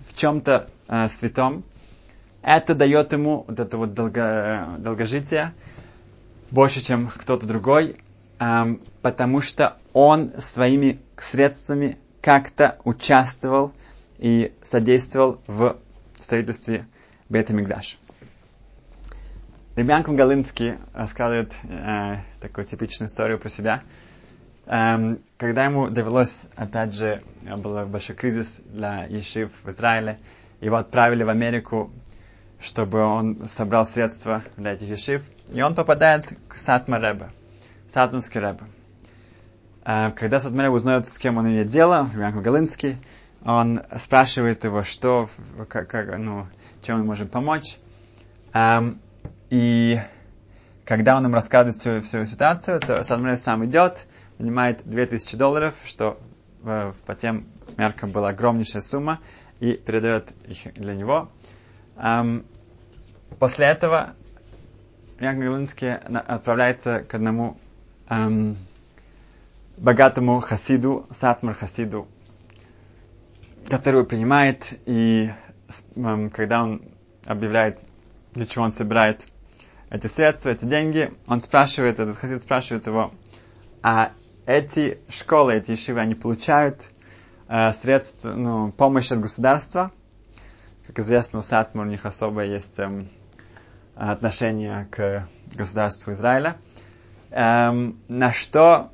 в 0.08 0.16
чем-то 0.16 0.68
э, 0.88 1.06
святом, 1.06 1.62
это 2.42 2.74
дает 2.74 3.12
ему 3.12 3.44
вот 3.46 3.60
это 3.60 3.78
вот 3.78 3.94
долго, 3.94 4.74
долгожитие 4.78 5.54
больше, 6.52 6.84
чем 6.84 7.08
кто-то 7.08 7.46
другой, 7.46 7.96
эм, 8.38 8.80
потому 9.00 9.40
что 9.40 9.78
он 9.94 10.32
своими 10.38 11.00
средствами 11.16 11.96
как-то 12.20 12.78
участвовал 12.84 13.72
и 14.18 14.52
содействовал 14.62 15.40
в 15.46 15.78
строительстве 16.20 16.84
Бета 17.28 17.54
Мигдаш. 17.54 17.98
Ребянков 19.76 20.14
Галинский 20.14 20.74
рассказывает 20.92 21.54
э, 21.64 22.18
такую 22.40 22.66
типичную 22.66 23.08
историю 23.08 23.38
про 23.38 23.48
себя. 23.48 23.82
Эм, 24.66 25.20
когда 25.38 25.64
ему 25.64 25.88
довелось, 25.88 26.48
опять 26.54 26.94
же, 26.94 27.22
был 27.42 27.86
большой 27.86 28.14
кризис 28.14 28.60
для 28.66 29.04
Ешив 29.04 29.50
в 29.64 29.70
Израиле, 29.70 30.18
его 30.60 30.76
отправили 30.76 31.22
в 31.22 31.30
Америку 31.30 31.90
чтобы 32.62 33.00
он 33.00 33.46
собрал 33.46 33.84
средства 33.84 34.42
для 34.56 34.72
этих 34.72 34.88
ешив. 34.88 35.22
И 35.52 35.60
он 35.60 35.74
попадает 35.74 36.32
к 36.48 36.54
Сатма 36.54 36.98
Ребе, 36.98 37.30
Сатманский 37.88 38.40
Ребе. 38.40 38.64
А, 39.84 40.12
когда 40.12 40.38
Сатма 40.38 40.62
Ребе 40.62 40.74
узнает, 40.74 41.08
с 41.08 41.18
кем 41.18 41.38
он 41.38 41.48
имеет 41.48 41.68
дело, 41.68 42.08
Яков 42.14 42.42
Галинский, 42.42 42.96
он 43.44 43.82
спрашивает 43.98 44.62
его, 44.64 44.84
что, 44.84 45.28
как, 45.68 45.90
как, 45.90 46.16
ну, 46.16 46.46
чем 46.80 46.98
мы 46.98 47.04
можем 47.04 47.26
помочь. 47.26 47.78
И 49.50 50.00
когда 50.84 51.16
он 51.16 51.26
им 51.26 51.34
рассказывает 51.34 51.74
всю, 51.74 52.00
всю 52.00 52.24
ситуацию, 52.24 52.78
то 52.80 53.02
Сатма 53.02 53.36
сам 53.36 53.64
идет, 53.64 54.06
нанимает 54.38 54.82
2000 54.84 55.36
долларов, 55.36 55.74
что 55.84 56.18
э, 56.64 56.92
по 57.06 57.14
тем 57.14 57.46
меркам 57.76 58.10
была 58.10 58.30
огромнейшая 58.30 58.82
сумма, 58.82 59.20
и 59.60 59.74
передает 59.74 60.32
их 60.46 60.74
для 60.74 60.94
него. 60.94 61.28
После 63.38 63.66
этого 63.66 64.14
Ян 65.20 65.38
Галинский 65.38 65.94
отправляется 65.94 67.00
к 67.00 67.14
одному 67.14 67.56
um, 68.08 68.56
богатому 69.76 70.40
хасиду, 70.40 71.06
Сатмар 71.10 71.54
хасиду, 71.54 72.08
который 73.68 74.04
принимает, 74.04 74.78
и 74.86 75.30
um, 75.94 76.28
когда 76.30 76.62
он 76.64 76.82
объявляет, 77.24 77.84
для 78.32 78.46
чего 78.46 78.64
он 78.64 78.72
собирает 78.72 79.26
эти 79.90 80.06
средства, 80.06 80.50
эти 80.50 80.64
деньги, 80.64 81.12
он 81.26 81.40
спрашивает, 81.40 82.00
этот 82.00 82.16
хасид 82.16 82.40
спрашивает 82.40 82.86
его, 82.86 83.12
а 83.82 84.12
эти 84.46 84.98
школы, 85.08 85.54
эти 85.54 85.72
ешивы, 85.72 86.00
они 86.00 86.14
получают 86.14 86.90
э, 87.48 87.72
средств, 87.72 88.24
ну, 88.24 88.72
помощь 88.72 89.12
от 89.12 89.20
государства. 89.20 89.92
Как 90.86 90.98
известно, 90.98 91.38
у 91.38 91.42
Сатмар 91.42 91.86
у 91.86 91.90
них 91.90 92.06
особое 92.06 92.46
есть 92.46 92.78
эм, 92.78 93.08
отношение 93.94 94.86
к 94.90 95.26
государству 95.54 96.12
Израиля. 96.12 96.56
Эм, 97.30 97.98
на 98.08 98.32
что 98.32 98.92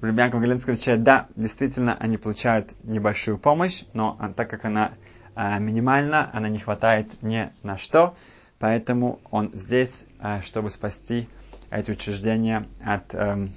Ребенка 0.00 0.38
Галинского 0.38 0.74
отвечает, 0.74 1.02
да, 1.02 1.26
действительно, 1.34 1.96
они 1.98 2.18
получают 2.18 2.72
небольшую 2.84 3.36
помощь, 3.38 3.84
но 3.94 4.16
так 4.36 4.48
как 4.48 4.64
она 4.64 4.92
э, 5.34 5.58
минимальна, 5.58 6.30
она 6.32 6.48
не 6.48 6.60
хватает 6.60 7.20
ни 7.20 7.50
на 7.64 7.76
что, 7.76 8.14
поэтому 8.60 9.18
он 9.30 9.50
здесь, 9.54 10.06
э, 10.20 10.40
чтобы 10.42 10.70
спасти 10.70 11.28
эти 11.70 11.90
учреждения 11.90 12.68
от 12.84 13.12
э, 13.12 13.48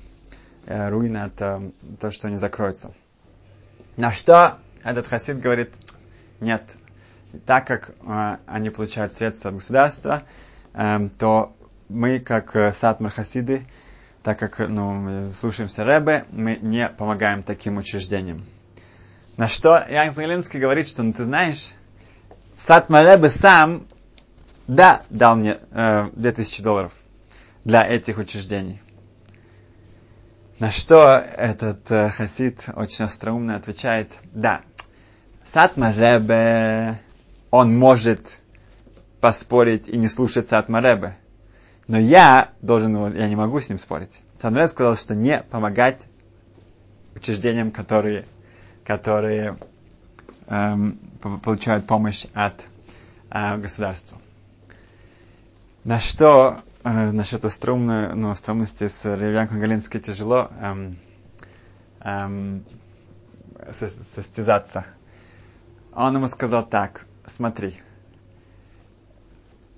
э, 0.66 0.90
руины, 0.90 1.18
от 1.18 1.40
э, 1.42 1.72
того, 2.00 2.12
что 2.12 2.28
они 2.28 2.38
закроются. 2.38 2.94
На 3.98 4.12
что 4.12 4.58
этот 4.84 5.08
хасид 5.08 5.40
говорит, 5.40 5.76
нет, 6.40 6.64
так 7.46 7.68
как 7.68 7.96
э, 8.02 8.38
они 8.46 8.70
получают 8.70 9.14
средства 9.14 9.50
от 9.50 9.56
государства, 9.56 10.24
э, 10.74 11.10
то 11.18 11.56
мы, 11.90 12.20
как 12.20 12.56
э, 12.56 12.72
Сатмар 12.74 13.12
Хасиды, 13.12 13.66
так 14.24 14.40
как 14.40 14.60
ну, 14.60 14.94
мы 14.94 15.34
слушаемся 15.34 15.84
Рэбе, 15.84 16.26
мы 16.32 16.58
не 16.62 16.88
помогаем 16.90 17.44
таким 17.44 17.78
учреждениям. 17.78 18.46
На 19.38 19.48
что 19.48 19.84
Ян 19.90 20.12
Загалинский 20.12 20.60
говорит, 20.60 20.88
что, 20.88 21.04
ну 21.04 21.14
ты 21.14 21.24
знаешь, 21.26 21.72
Сатмар 22.58 23.06
Рэбе 23.06 23.30
сам, 23.30 23.88
да, 24.68 25.02
дал 25.10 25.36
мне 25.36 25.60
э, 25.72 26.10
2000 26.14 26.64
долларов 26.64 26.94
для 27.64 27.88
этих 27.88 28.18
учреждений. 28.18 28.82
На 30.60 30.70
что 30.70 31.18
этот 31.18 31.90
э, 31.90 32.10
хасид 32.12 32.70
очень 32.76 33.06
остроумно 33.06 33.56
отвечает, 33.56 34.20
да, 34.32 34.62
Сатма 35.44 35.92
Ребе, 35.92 37.02
он 37.52 37.78
может 37.78 38.42
поспорить 39.20 39.88
и 39.90 39.98
не 39.98 40.08
слушать 40.08 40.48
Сатма 40.48 40.80
Ребе. 40.82 41.18
Но 41.88 42.00
я 42.00 42.52
должен, 42.62 43.14
я 43.16 43.28
не 43.28 43.36
могу 43.36 43.60
с 43.60 43.70
ним 43.70 43.78
спорить. 43.78 44.22
Сатма 44.42 44.60
Ребе 44.60 44.68
сказал, 44.70 44.96
что 44.96 45.14
не 45.14 45.44
помогать 45.44 46.08
учреждениям, 47.14 47.72
которые, 47.72 48.26
которые 48.86 49.58
эм, 50.48 50.98
получают 51.44 51.86
помощь 51.86 52.26
от 52.34 52.66
э, 53.30 53.58
государства. 53.58 54.18
На 55.84 56.00
что 56.00 56.62
э, 56.84 57.12
насчет 57.12 57.44
остроумной, 57.44 58.16
ну, 58.16 58.30
остроумности 58.30 58.88
с 58.88 59.04
Ревянком 59.04 59.60
Галинской 59.60 60.00
тяжело 60.00 60.50
эм, 60.62 60.96
эм, 62.00 62.64
состязаться. 63.72 64.86
Он 65.94 66.16
ему 66.16 66.28
сказал 66.30 66.66
так, 66.66 67.06
смотри, 67.32 67.80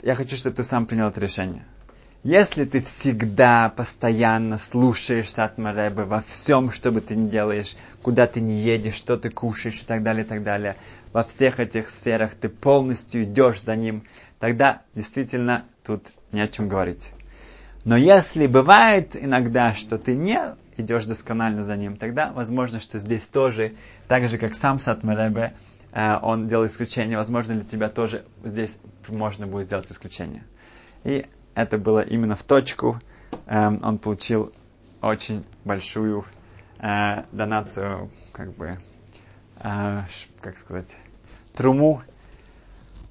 я 0.02 0.16
хочу, 0.16 0.36
чтобы 0.36 0.56
ты 0.56 0.64
сам 0.64 0.86
принял 0.86 1.08
это 1.08 1.20
решение. 1.20 1.66
Если 2.24 2.64
ты 2.64 2.80
всегда, 2.80 3.68
постоянно 3.68 4.58
слушаешься 4.58 5.44
от 5.44 5.58
Маребы 5.58 6.06
во 6.06 6.22
всем, 6.22 6.72
что 6.72 6.92
бы 6.92 7.02
ты 7.02 7.16
ни 7.16 7.30
делаешь, 7.30 7.76
куда 8.02 8.28
ты 8.28 8.40
не 8.40 8.62
едешь, 8.62 8.96
что 8.96 9.18
ты 9.18 9.30
кушаешь 9.30 9.82
и 9.82 9.86
так 9.86 10.04
далее, 10.04 10.24
и 10.24 10.28
так 10.28 10.42
далее, 10.42 10.78
во 11.12 11.24
всех 11.24 11.60
этих 11.60 11.90
сферах 11.90 12.34
ты 12.34 12.48
полностью 12.48 13.24
идешь 13.24 13.62
за 13.62 13.76
ним, 13.76 14.04
тогда 14.40 14.84
действительно 14.96 15.66
тут 15.84 16.14
не 16.32 16.40
о 16.40 16.48
чем 16.48 16.70
говорить. 16.70 17.12
Но 17.84 17.98
если 17.98 18.48
бывает 18.48 19.18
иногда, 19.22 19.74
что 19.74 19.98
ты 19.98 20.16
не 20.16 20.40
идешь 20.78 21.06
досконально 21.06 21.64
за 21.64 21.76
ним, 21.76 21.98
тогда 21.98 22.32
возможно, 22.32 22.80
что 22.80 23.00
здесь 23.00 23.28
тоже, 23.28 23.74
так 24.08 24.30
же 24.30 24.38
как 24.38 24.56
сам 24.56 24.80
Сатмаребе, 24.80 25.54
он 25.94 26.48
делал 26.48 26.66
исключение, 26.66 27.18
возможно, 27.18 27.54
для 27.54 27.64
тебя 27.64 27.88
тоже 27.90 28.26
здесь 28.44 28.80
можно 29.10 29.46
будет 29.46 29.68
сделать 29.68 29.92
исключение. 29.92 30.44
И 31.04 31.26
это 31.56 31.78
было 31.78 32.02
именно 32.02 32.36
в 32.36 32.44
точку. 32.44 33.00
Эм, 33.48 33.80
он 33.84 33.98
получил 33.98 34.54
очень 35.02 35.46
большую 35.66 36.26
э, 36.80 37.24
донацию, 37.32 38.10
как 38.32 38.54
бы, 38.54 38.78
э, 39.60 40.02
как 40.42 40.58
сказать, 40.58 40.96
труму 41.56 42.02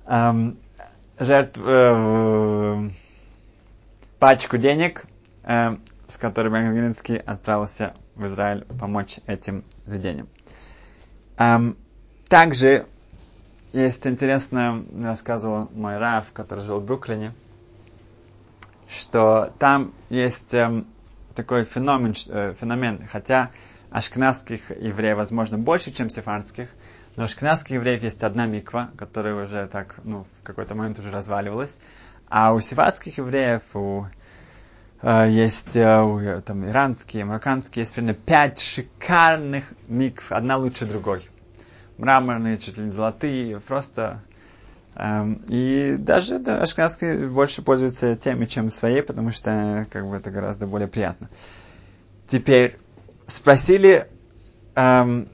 эм, 0.07 0.57
жертв, 1.19 1.61
э, 1.63 2.89
пачку 4.19 4.57
денег, 4.59 5.05
э, 5.45 5.77
с 6.09 6.17
которой 6.17 6.49
Бангелинский 6.49 7.17
отправился 7.17 7.95
в 8.15 8.27
Израиль 8.27 8.65
помочь 8.65 9.19
этим 9.27 9.65
заведениям. 9.87 10.29
Также 12.33 12.87
есть 13.75 14.07
интересно, 14.07 14.83
рассказывал 15.03 15.69
мой 15.75 15.99
Раф, 15.99 16.33
который 16.33 16.65
жил 16.65 16.81
в 16.81 16.85
Бруклине, 16.87 17.35
что 18.89 19.53
там 19.59 19.93
есть 20.09 20.55
эм, 20.55 20.87
такой 21.35 21.65
феномен, 21.67 22.15
э, 22.31 22.55
феномен, 22.59 23.07
хотя 23.07 23.51
ашкназских 23.91 24.71
евреев, 24.71 25.19
возможно, 25.19 25.59
больше, 25.59 25.93
чем 25.93 26.09
сефардских, 26.09 26.71
но 27.17 27.25
у 27.25 27.27
ашкназских 27.27 27.73
евреев 27.73 28.03
есть 28.03 28.23
одна 28.23 28.47
миква, 28.47 28.93
которая 28.97 29.35
уже 29.35 29.67
так, 29.67 29.97
ну, 30.03 30.25
в 30.41 30.43
какой-то 30.43 30.75
момент 30.75 30.99
уже 31.01 31.11
разваливалась, 31.11 31.83
а 32.31 32.55
у 32.55 32.61
сефардских 32.61 33.19
евреев, 33.19 33.63
у 33.75 34.07
Uh, 35.03 35.29
есть 35.29 35.77
uh, 35.77 36.41
там 36.43 36.65
иранские, 36.65 37.25
марокканские, 37.25 37.83
есть 37.83 37.93
примерно 37.93 38.15
пять 38.15 38.61
шикарных 38.61 39.75
микв, 39.89 40.31
одна 40.31 40.57
лучше 40.57 40.87
другой. 40.87 41.29
Мраморные, 41.99 42.59
чуть 42.59 42.79
ли 42.79 42.85
не 42.85 42.91
золотые, 42.91 43.61
просто 43.61 44.23
Um, 44.95 45.43
и 45.49 45.97
даже 45.97 46.39
да, 46.39 46.61
ашкенадские 46.61 47.29
больше 47.29 47.63
пользуются 47.63 48.15
теми, 48.15 48.45
чем 48.45 48.71
своей, 48.71 49.03
потому 49.03 49.31
что 49.31 49.87
как 49.91 50.07
бы 50.07 50.17
это 50.17 50.31
гораздо 50.31 50.67
более 50.67 50.89
приятно. 50.89 51.31
Теперь 52.29 52.77
спросили 53.27 54.07
um, 54.75 55.29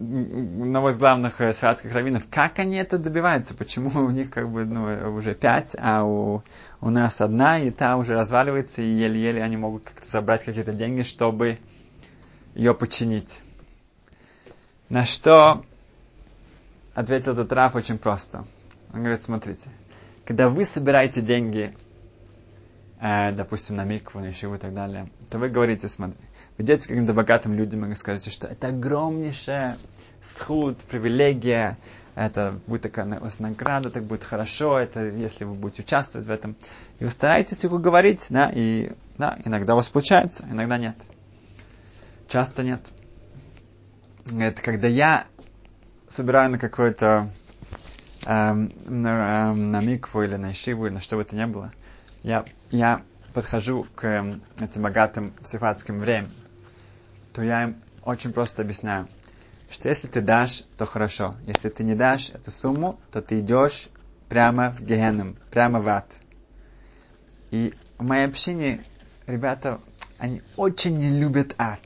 одного 0.00 0.90
из 0.90 0.98
главных 0.98 1.40
э, 1.40 1.52
сфатских 1.52 1.92
раввинов, 1.92 2.26
как 2.28 2.58
они 2.58 2.76
это 2.76 2.98
добиваются, 2.98 3.54
почему 3.54 3.90
у 4.04 4.10
них 4.10 4.30
как 4.30 4.50
бы 4.50 4.64
ну, 4.64 5.14
уже 5.14 5.34
пять, 5.34 5.76
а 5.78 6.04
у, 6.04 6.42
у 6.80 6.90
нас 6.90 7.20
одна, 7.20 7.60
и 7.60 7.70
та 7.70 7.96
уже 7.96 8.14
разваливается, 8.14 8.82
и 8.82 8.92
еле-еле 8.92 9.42
они 9.42 9.56
могут 9.56 9.84
как-то 9.84 10.08
собрать 10.08 10.44
какие-то 10.44 10.72
деньги, 10.72 11.02
чтобы 11.02 11.58
ее 12.54 12.74
починить. 12.74 13.40
На 14.88 15.04
что 15.04 15.64
ответил 16.96 17.32
этот 17.32 17.52
Раф 17.52 17.76
очень 17.76 17.98
просто– 17.98 18.44
он 18.92 19.02
говорит, 19.02 19.22
смотрите, 19.22 19.68
когда 20.24 20.48
вы 20.48 20.64
собираете 20.64 21.20
деньги, 21.20 21.76
э, 23.00 23.32
допустим, 23.32 23.76
на 23.76 23.84
микву, 23.84 24.20
на 24.20 24.28
и 24.28 24.58
так 24.58 24.72
далее, 24.72 25.10
то 25.28 25.38
вы 25.38 25.48
говорите, 25.50 25.88
смотри, 25.88 26.16
вы 26.56 26.64
идете 26.64 26.86
к 26.86 26.88
каким-то 26.88 27.12
богатым 27.12 27.52
людям 27.54 27.84
и 27.90 27.94
скажете, 27.94 28.30
что 28.30 28.46
это 28.46 28.68
огромнейшая 28.68 29.76
схуд, 30.22 30.78
привилегия, 30.78 31.76
это 32.14 32.58
будет 32.66 32.82
такая 32.82 33.20
у 33.20 33.24
вас 33.24 33.38
награда, 33.38 33.90
так 33.90 34.04
будет 34.04 34.24
хорошо, 34.24 34.78
это 34.78 35.04
если 35.04 35.44
вы 35.44 35.54
будете 35.54 35.82
участвовать 35.82 36.26
в 36.26 36.30
этом. 36.30 36.56
И 36.98 37.04
вы 37.04 37.10
стараетесь 37.10 37.62
их 37.62 37.72
уговорить, 37.72 38.26
да, 38.30 38.50
и 38.54 38.92
да, 39.18 39.38
иногда 39.44 39.74
у 39.74 39.76
вас 39.76 39.88
получается, 39.90 40.46
иногда 40.50 40.78
нет. 40.78 40.96
Часто 42.28 42.62
нет. 42.62 42.90
Это 44.32 44.62
когда 44.62 44.88
я 44.88 45.26
собираю 46.08 46.50
на 46.50 46.58
какой-то 46.58 47.30
эм, 48.26 48.72
на, 48.86 49.50
эм, 49.50 49.70
на 49.70 49.80
микву 49.80 50.22
или 50.22 50.36
на 50.36 50.52
ишиву, 50.52 50.86
или 50.86 50.94
на 50.94 51.00
что 51.00 51.16
бы 51.16 51.24
то 51.24 51.36
ни 51.36 51.44
было, 51.44 51.72
я, 52.22 52.44
я 52.70 53.02
подхожу 53.32 53.86
к 53.94 54.04
эм, 54.04 54.42
этим 54.60 54.82
богатым 54.82 55.32
сифатским 55.44 55.98
временем, 55.98 56.32
то 57.32 57.42
я 57.42 57.64
им 57.64 57.76
очень 58.02 58.32
просто 58.32 58.62
объясняю, 58.62 59.08
что 59.70 59.88
если 59.88 60.08
ты 60.08 60.20
дашь, 60.20 60.62
то 60.76 60.86
хорошо. 60.86 61.34
Если 61.46 61.68
ты 61.68 61.82
не 61.84 61.94
дашь 61.94 62.30
эту 62.30 62.50
сумму, 62.50 62.98
то 63.10 63.20
ты 63.20 63.40
идешь 63.40 63.88
прямо 64.28 64.70
в 64.70 64.82
геном, 64.82 65.36
прямо 65.50 65.80
в 65.80 65.88
ад. 65.88 66.18
И 67.50 67.74
в 67.98 68.04
моей 68.04 68.26
общине 68.26 68.80
ребята, 69.26 69.80
они 70.18 70.42
очень 70.56 70.98
не 70.98 71.10
любят 71.10 71.54
ад. 71.58 71.82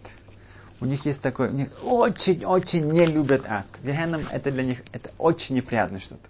У 0.80 0.86
них 0.86 1.04
есть 1.04 1.20
такое, 1.20 1.50
у 1.50 1.54
них 1.54 1.68
очень-очень 1.84 2.90
не 2.90 3.04
любят 3.04 3.44
ад. 3.46 3.66
Гехенном 3.84 4.22
это 4.30 4.50
для 4.50 4.64
них 4.64 4.82
это 4.92 5.10
очень 5.18 5.56
неприятно 5.56 6.00
что-то. 6.00 6.28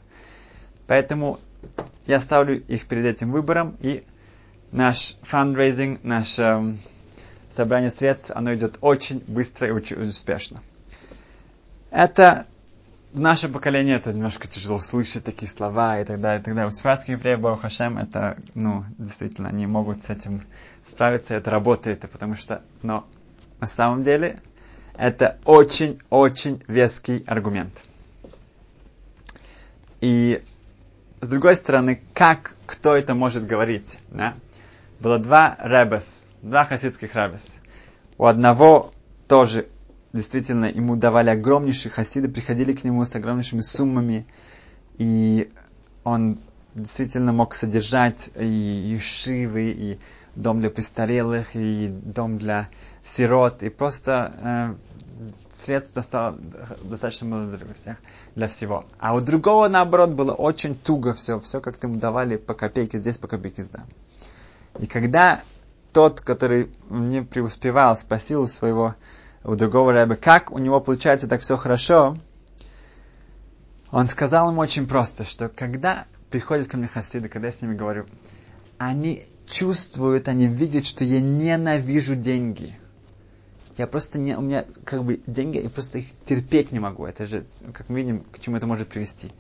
Поэтому 0.87 1.39
я 2.07 2.21
ставлю 2.21 2.61
их 2.61 2.87
перед 2.87 3.05
этим 3.05 3.31
выбором, 3.31 3.77
и 3.81 4.03
наш 4.73 5.17
фандрейзинг, 5.23 6.03
наше 6.03 6.43
э, 6.43 6.75
собрание 7.49 7.91
средств, 7.91 8.33
оно 8.35 8.53
идет 8.55 8.79
очень 8.81 9.23
быстро 9.27 9.69
и 9.69 9.71
очень 9.71 10.03
успешно. 10.03 10.63
Это 11.91 12.47
в 13.13 13.21
нашем 13.21 13.53
поколении 13.53 13.95
это 13.95 14.13
немножко 14.13 14.49
тяжело 14.49 14.79
слышать 14.79 15.25
такие 15.25 15.51
слова 15.51 16.01
и 16.01 16.05
так 16.05 16.21
далее, 16.21 16.41
и 16.41 16.45
так 16.45 16.55
далее. 16.55 16.69
У 16.69 16.73
сфрадских 16.73 17.19
евреев, 17.19 17.41
Бог 17.41 17.61
Хашем, 17.61 17.99
это, 17.99 18.37
ну, 18.55 18.85
действительно, 18.99 19.49
они 19.49 19.67
могут 19.67 20.05
с 20.05 20.11
этим 20.11 20.43
справиться, 20.87 21.35
это 21.35 21.51
работает, 21.51 22.01
потому 22.11 22.37
что, 22.37 22.63
но 22.83 23.05
на 23.61 23.67
самом 23.67 24.03
деле, 24.03 24.41
это 24.97 25.39
очень-очень 25.45 26.63
веский 26.67 27.25
аргумент. 27.27 27.85
И 30.01 30.43
с 31.21 31.29
другой 31.29 31.57
стороны, 31.57 32.01
как 32.15 32.57
кто 32.67 32.95
это 32.95 33.15
может 33.15 33.47
говорить? 33.47 33.99
Да? 34.11 34.35
Было 35.01 35.19
два 35.19 35.57
ребес, 35.61 36.25
два 36.43 36.65
хасидских 36.65 37.15
ребес. 37.15 37.59
У 38.17 38.27
одного 38.27 38.93
тоже 39.29 39.69
действительно 40.13 40.67
ему 40.67 40.97
давали 40.97 41.31
огромнейшие 41.31 41.93
хасиды, 41.93 42.29
приходили 42.29 42.73
к 42.73 42.85
нему 42.85 43.05
с 43.05 43.15
огромнейшими 43.15 43.61
суммами, 43.61 44.27
и 44.99 45.51
он 46.05 46.39
действительно 46.75 47.33
мог 47.33 47.55
содержать 47.55 48.31
и 48.35 48.47
ешивы, 48.47 49.71
и 49.71 49.99
дом 50.35 50.61
для 50.61 50.71
престарелых, 50.71 51.55
и 51.55 51.89
дом 51.89 52.39
для 52.39 52.69
сирот, 53.05 53.63
и 53.63 53.69
просто 53.69 54.35
э, 54.43 54.75
средств 55.51 56.03
стало 56.03 56.39
достаточно 56.83 57.27
много 57.27 57.57
для 57.57 57.75
всех, 57.75 57.97
для 58.35 58.47
всего. 58.47 58.85
А 58.99 59.15
у 59.15 59.21
другого, 59.21 59.69
наоборот, 59.69 60.11
было 60.11 60.33
очень 60.33 60.75
туго 60.75 61.15
все, 61.15 61.41
все 61.41 61.61
как-то 61.61 61.87
ему 61.87 61.99
давали 61.99 62.37
по 62.37 62.55
копейке 62.55 62.99
здесь, 62.99 63.19
по 63.19 63.29
копейке 63.29 63.65
здесь. 63.65 63.81
И 64.79 64.87
когда 64.87 65.43
тот, 65.93 66.21
который 66.21 66.71
не 66.89 67.23
преуспевал, 67.23 67.97
спросил 67.97 68.43
у 68.43 68.47
своего, 68.47 68.95
у 69.45 69.55
другого 69.55 69.93
рэба, 69.93 70.17
как 70.17 70.51
у 70.53 70.59
него 70.59 70.81
получается 70.81 71.27
так 71.29 71.43
все 71.43 71.57
хорошо, 71.57 72.17
он 73.91 74.09
сказал 74.09 74.51
ему 74.51 74.61
очень 74.61 74.87
просто, 74.87 75.25
что 75.25 75.49
когда 75.49 76.07
приходят 76.31 76.69
ко 76.69 76.77
мне 76.77 76.87
хасиды, 76.87 77.29
когда 77.29 77.49
я 77.49 77.53
с 77.53 77.61
ними 77.61 77.75
говорю, 77.75 78.07
они 78.79 79.25
чувствуют, 79.51 80.29
они 80.29 80.47
видят, 80.47 80.87
что 80.87 81.05
я 81.05 81.21
ненавижу 81.21 82.15
деньги. 82.15 82.75
Я 83.77 83.87
просто 83.87 84.19
не, 84.19 84.37
у 84.37 84.43
меня 84.43 84.65
как 84.85 85.05
бы 85.05 85.21
деньги, 85.27 85.59
я 85.59 85.71
просто 85.71 85.99
их 85.99 86.07
терпеть 86.25 86.73
не 86.73 86.81
могу. 86.81 87.07
Это 87.07 87.27
же, 87.27 87.45
как 87.73 87.89
мы 87.89 88.01
видим, 88.01 88.25
к 88.33 88.41
чему 88.41 88.57
это 88.57 88.67
может 88.67 88.89
привести. 88.89 89.33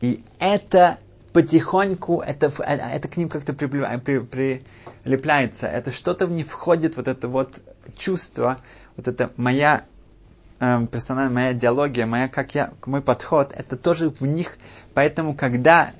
И 0.00 0.24
это 0.38 0.98
потихоньку, 1.32 2.20
это, 2.20 2.52
это 2.62 3.08
к 3.08 3.16
ним 3.16 3.28
как-то 3.28 3.52
прилепляется. 3.52 5.66
Это 5.66 5.92
что-то 5.92 6.26
в 6.26 6.30
них 6.30 6.46
входит, 6.46 6.96
вот 6.96 7.08
это 7.08 7.28
вот 7.28 7.60
чувство, 7.96 8.60
вот 8.96 9.06
это 9.06 9.32
моя 9.36 9.84
э, 10.60 10.86
персональная, 10.90 11.34
моя 11.34 11.52
идеология, 11.52 12.06
моя, 12.06 12.28
как 12.28 12.54
я, 12.54 12.72
мой 12.86 13.02
подход, 13.02 13.52
это 13.54 13.76
тоже 13.76 14.10
в 14.10 14.22
них. 14.22 14.56
Поэтому, 14.94 15.34
когда 15.34 15.92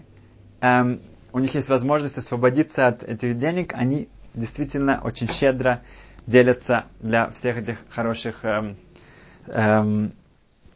эм, 0.61 1.01
у 1.33 1.39
них 1.39 1.55
есть 1.55 1.69
возможность 1.69 2.19
освободиться 2.19 2.87
от 2.87 3.03
этих 3.03 3.39
денег, 3.39 3.75
они 3.75 4.09
действительно 4.35 5.01
очень 5.03 5.29
щедро 5.29 5.83
делятся 6.27 6.85
для 7.01 7.31
всех 7.31 7.57
этих 7.59 7.79
хороших 7.91 8.45
эм, 8.45 8.77
эм, 9.47 10.13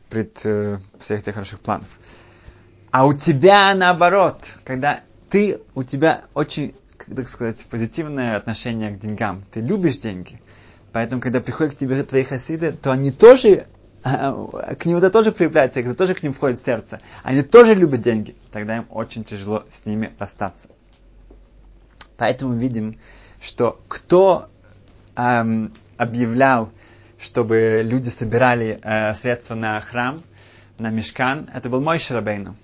пред, 0.08 0.40
э, 0.44 0.78
всех 0.98 1.20
этих 1.20 1.34
хороших 1.34 1.60
планов. 1.60 1.88
А 2.90 3.06
у 3.06 3.12
тебя 3.14 3.74
наоборот, 3.74 4.56
когда 4.64 5.00
ты, 5.30 5.60
у 5.74 5.82
тебя 5.82 6.22
очень, 6.34 6.74
как 6.98 7.28
сказать, 7.28 7.64
позитивное 7.70 8.36
отношение 8.36 8.90
к 8.90 8.98
деньгам. 8.98 9.42
Ты 9.50 9.60
любишь 9.60 9.96
деньги. 9.96 10.40
Поэтому, 10.92 11.22
когда 11.22 11.40
приходят 11.40 11.74
к 11.74 11.78
тебе 11.78 12.02
твои 12.02 12.22
хасиды, 12.22 12.72
то 12.72 12.92
они 12.92 13.10
тоже 13.10 13.66
к 14.02 14.84
ним 14.84 14.96
это 14.96 15.10
тоже 15.10 15.32
проявляется, 15.32 15.80
это 15.80 15.94
тоже 15.94 16.14
к 16.14 16.22
ним 16.22 16.32
входит 16.32 16.58
в 16.58 16.64
сердце. 16.64 17.00
Они 17.22 17.42
тоже 17.42 17.74
любят 17.74 18.00
деньги. 18.00 18.34
Тогда 18.50 18.78
им 18.78 18.86
очень 18.90 19.24
тяжело 19.24 19.64
с 19.70 19.86
ними 19.86 20.12
расстаться. 20.18 20.68
Поэтому 22.16 22.54
видим, 22.54 22.98
что 23.40 23.80
кто 23.88 24.48
эм, 25.16 25.72
объявлял, 25.96 26.70
чтобы 27.18 27.82
люди 27.84 28.08
собирали 28.08 28.80
э, 28.82 29.14
средства 29.14 29.54
на 29.54 29.80
храм, 29.80 30.20
на 30.78 30.90
мешкан, 30.90 31.48
это 31.52 31.68
был 31.68 31.80
мой 31.80 31.98
Шарабейну. 31.98 32.56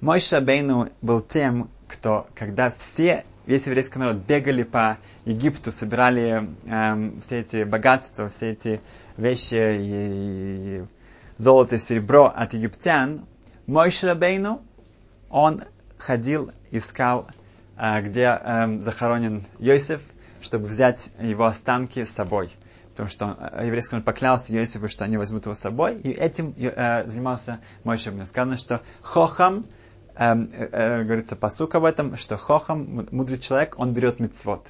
Мой 0.00 0.20
Шарабейну 0.20 0.88
был 1.02 1.20
тем, 1.20 1.70
кто, 1.86 2.26
когда 2.34 2.70
все, 2.70 3.24
весь 3.46 3.66
еврейский 3.66 3.98
народ 3.98 4.16
бегали 4.16 4.62
по 4.62 4.98
Египту, 5.26 5.72
собирали 5.72 6.48
эм, 6.66 7.20
все 7.20 7.40
эти 7.40 7.64
богатства, 7.64 8.28
все 8.28 8.52
эти 8.52 8.80
вещи 9.18 9.54
и, 9.54 10.78
и 10.80 10.84
золото 11.36 11.74
и 11.74 11.78
серебро 11.78 12.26
от 12.26 12.54
египтян, 12.54 13.26
мой 13.66 13.90
Шрабейну, 13.90 14.62
он 15.28 15.62
ходил, 15.98 16.52
искал, 16.70 17.28
э, 17.76 18.00
где 18.00 18.38
э, 18.40 18.78
захоронен 18.80 19.44
Йосиф, 19.58 20.00
чтобы 20.40 20.66
взять 20.66 21.10
его 21.20 21.44
останки 21.44 22.04
с 22.04 22.10
собой. 22.10 22.50
Потому 22.90 23.08
что 23.08 23.26
он, 23.26 23.36
э, 23.40 23.66
еврейский 23.66 23.96
народ 23.96 24.06
поклялся 24.06 24.52
Йосифу, 24.54 24.88
что 24.88 25.04
они 25.04 25.16
возьмут 25.16 25.44
его 25.44 25.54
с 25.54 25.58
собой, 25.58 26.00
и 26.00 26.10
этим 26.10 26.54
э, 26.56 27.06
занимался 27.06 27.60
мой 27.84 27.98
Шрабейну. 27.98 28.24
Сказано, 28.24 28.56
что 28.56 28.80
Хохам, 29.02 29.66
э, 30.14 30.34
э, 30.34 31.02
говорится 31.02 31.36
посук 31.36 31.74
об 31.74 31.84
этом, 31.84 32.16
что 32.16 32.36
Хохам, 32.36 33.08
мудрый 33.10 33.38
человек, 33.38 33.78
он 33.78 33.92
берет 33.92 34.20
мецвод. 34.20 34.68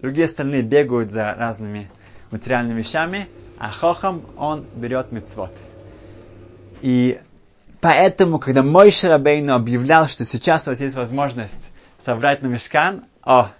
Другие 0.00 0.24
остальные 0.24 0.62
бегают 0.62 1.12
за 1.12 1.32
разными 1.34 1.88
материальными 2.32 2.78
вещами, 2.78 3.28
а 3.58 3.70
хохам, 3.70 4.22
он 4.36 4.64
берет 4.74 5.12
мецвод. 5.12 5.52
И 6.80 7.20
поэтому, 7.80 8.38
когда 8.38 8.62
мой 8.62 8.90
Шарабейну 8.90 9.54
объявлял, 9.54 10.06
что 10.08 10.24
сейчас 10.24 10.66
у 10.66 10.70
вас 10.70 10.80
есть 10.80 10.96
возможность 10.96 11.70
собрать 12.04 12.42
на 12.42 12.48
мешкан, 12.48 13.04
о, 13.22 13.50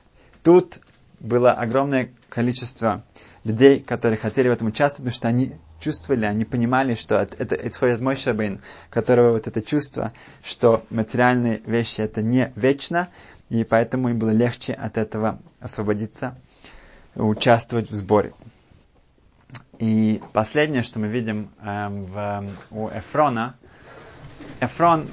тут 0.42 0.80
было 1.20 1.52
огромное 1.52 2.10
количество 2.28 3.04
людей, 3.44 3.80
которые 3.80 4.16
хотели 4.16 4.48
в 4.48 4.52
этом 4.52 4.68
участвовать, 4.68 5.12
потому 5.12 5.14
что 5.14 5.28
они 5.28 5.52
чувствовали, 5.80 6.24
они 6.24 6.44
понимали, 6.44 6.94
что 6.94 7.16
это, 7.16 7.54
исходит 7.54 7.96
от 7.96 8.00
мой 8.00 8.16
Шабейн, 8.16 8.60
которого 8.90 9.32
вот 9.32 9.46
это 9.46 9.62
чувство, 9.62 10.12
что 10.44 10.84
материальные 10.90 11.60
вещи 11.66 12.00
это 12.00 12.22
не 12.22 12.52
вечно, 12.56 13.08
и 13.50 13.64
поэтому 13.64 14.08
им 14.08 14.18
было 14.18 14.30
легче 14.30 14.72
от 14.72 14.96
этого 14.96 15.38
освободиться, 15.60 16.36
участвовать 17.14 17.90
в 17.90 17.94
сборе. 17.94 18.32
И 19.78 20.22
последнее, 20.32 20.82
что 20.82 21.00
мы 21.00 21.08
видим 21.08 21.50
эм, 21.60 22.04
в, 22.04 22.46
у 22.70 22.88
Эфрона, 22.88 23.56
Эфрон, 24.60 25.08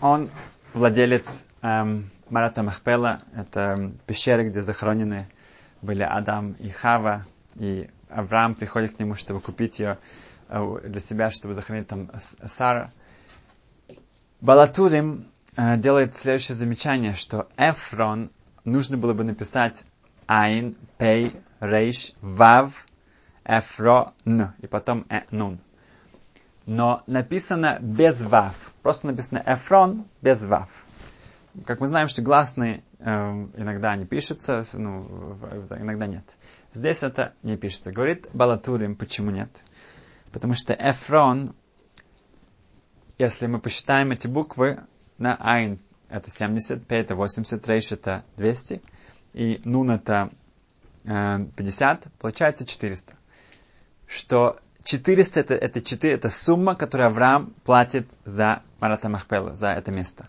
он 0.00 0.30
владелец 0.72 1.44
эм, 1.62 2.10
Марата 2.30 2.62
Махпела, 2.62 3.20
это 3.34 3.92
пещеры, 4.06 4.48
где 4.48 4.62
захоронены 4.62 5.28
были 5.82 6.02
Адам 6.02 6.52
и 6.52 6.70
Хава, 6.70 7.26
и 7.56 7.88
Авраам 8.08 8.54
приходит 8.54 8.94
к 8.94 8.98
нему, 8.98 9.14
чтобы 9.14 9.40
купить 9.40 9.78
ее 9.80 9.98
э, 10.48 10.78
для 10.84 11.00
себя, 11.00 11.30
чтобы 11.30 11.54
захоронить 11.54 11.88
там 11.88 12.10
Сара. 12.46 12.90
Балатурим 14.40 15.26
э, 15.56 15.76
делает 15.76 16.16
следующее 16.16 16.54
замечание, 16.54 17.14
что 17.14 17.48
Эфрон 17.56 18.30
нужно 18.64 18.96
было 18.96 19.12
бы 19.14 19.24
написать 19.24 19.84
Айн, 20.26 20.74
Пей, 20.96 21.32
Рейш, 21.60 22.12
Вав, 22.20 22.86
Эфро, 23.44 24.14
Н, 24.24 24.52
и 24.58 24.66
потом 24.66 25.06
Э, 25.08 25.22
Нун. 25.30 25.60
Но 26.66 27.02
написано 27.06 27.78
без 27.80 28.22
Вав. 28.22 28.72
Просто 28.82 29.06
написано 29.06 29.42
Эфрон 29.44 30.06
без 30.22 30.44
Вав. 30.44 30.70
Как 31.66 31.80
мы 31.80 31.86
знаем, 31.86 32.08
что 32.08 32.22
гласные 32.22 32.82
э, 32.98 33.12
иногда 33.56 33.94
не 33.96 34.06
пишутся, 34.06 34.64
ну, 34.72 35.38
иногда 35.78 36.06
нет. 36.06 36.36
Здесь 36.72 37.02
это 37.02 37.34
не 37.42 37.56
пишется. 37.56 37.92
Говорит 37.92 38.28
Балатурим, 38.32 38.96
почему 38.96 39.30
нет? 39.30 39.62
Потому 40.32 40.54
что 40.54 40.72
Эфрон, 40.72 41.54
если 43.18 43.46
мы 43.46 43.60
посчитаем 43.60 44.10
эти 44.10 44.26
буквы, 44.26 44.80
на 45.18 45.36
Айн 45.36 45.78
это 46.08 46.30
70, 46.30 46.86
П 46.86 46.96
это 46.96 47.14
80, 47.14 47.68
Рейш 47.68 47.92
это 47.92 48.24
200, 48.36 48.82
и 49.34 49.60
Нун 49.64 49.90
это 49.90 50.30
э, 51.04 51.38
50, 51.56 52.08
получается 52.18 52.64
400 52.64 53.14
что 54.06 54.58
400 54.84 55.40
это, 55.40 55.54
это, 55.54 55.80
4, 55.80 56.12
это 56.12 56.28
сумма, 56.28 56.74
которую 56.74 57.08
Авраам 57.08 57.54
платит 57.64 58.06
за 58.24 58.62
Марата 58.80 59.08
Махпела, 59.08 59.54
за 59.54 59.68
это 59.68 59.90
место. 59.90 60.28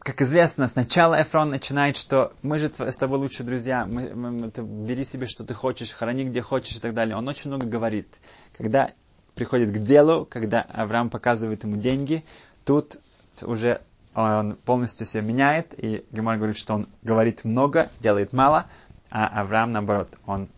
Как 0.00 0.22
известно, 0.22 0.66
сначала 0.66 1.20
Эфрон 1.20 1.50
начинает, 1.50 1.96
что 1.96 2.32
мы 2.42 2.58
же 2.58 2.70
с 2.70 2.96
тобой 2.96 3.18
лучшие 3.18 3.46
друзья, 3.46 3.86
мы, 3.86 4.14
мы, 4.14 4.50
ты 4.50 4.62
бери 4.62 5.04
себе, 5.04 5.26
что 5.26 5.44
ты 5.44 5.52
хочешь, 5.52 5.92
храни 5.92 6.24
где 6.24 6.40
хочешь 6.40 6.76
и 6.76 6.80
так 6.80 6.94
далее. 6.94 7.16
Он 7.16 7.28
очень 7.28 7.50
много 7.50 7.66
говорит. 7.66 8.08
Когда 8.56 8.92
приходит 9.34 9.70
к 9.70 9.78
делу, 9.78 10.24
когда 10.24 10.62
Авраам 10.62 11.10
показывает 11.10 11.64
ему 11.64 11.76
деньги, 11.76 12.24
тут 12.64 12.96
уже 13.42 13.80
он 14.14 14.56
полностью 14.56 15.06
себя 15.06 15.22
меняет, 15.22 15.74
и 15.76 16.04
Гемор 16.10 16.36
говорит, 16.36 16.58
что 16.58 16.74
он 16.74 16.88
говорит 17.02 17.44
много, 17.44 17.90
делает 18.00 18.32
мало, 18.32 18.66
а 19.10 19.26
Авраам, 19.26 19.72
наоборот, 19.72 20.08
он 20.26 20.48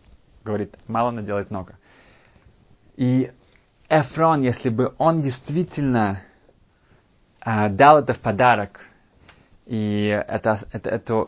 говорит 0.43 0.75
мало, 0.87 1.11
но 1.11 1.21
делает 1.21 1.49
много. 1.49 1.77
И 2.95 3.31
Эфрон, 3.89 4.41
если 4.41 4.69
бы 4.69 4.93
он 4.97 5.21
действительно 5.21 6.21
э, 7.45 7.69
дал 7.69 7.99
это 7.99 8.13
в 8.13 8.19
подарок, 8.19 8.81
и 9.65 10.23
это, 10.27 10.59
это, 10.71 10.89
это 10.89 11.27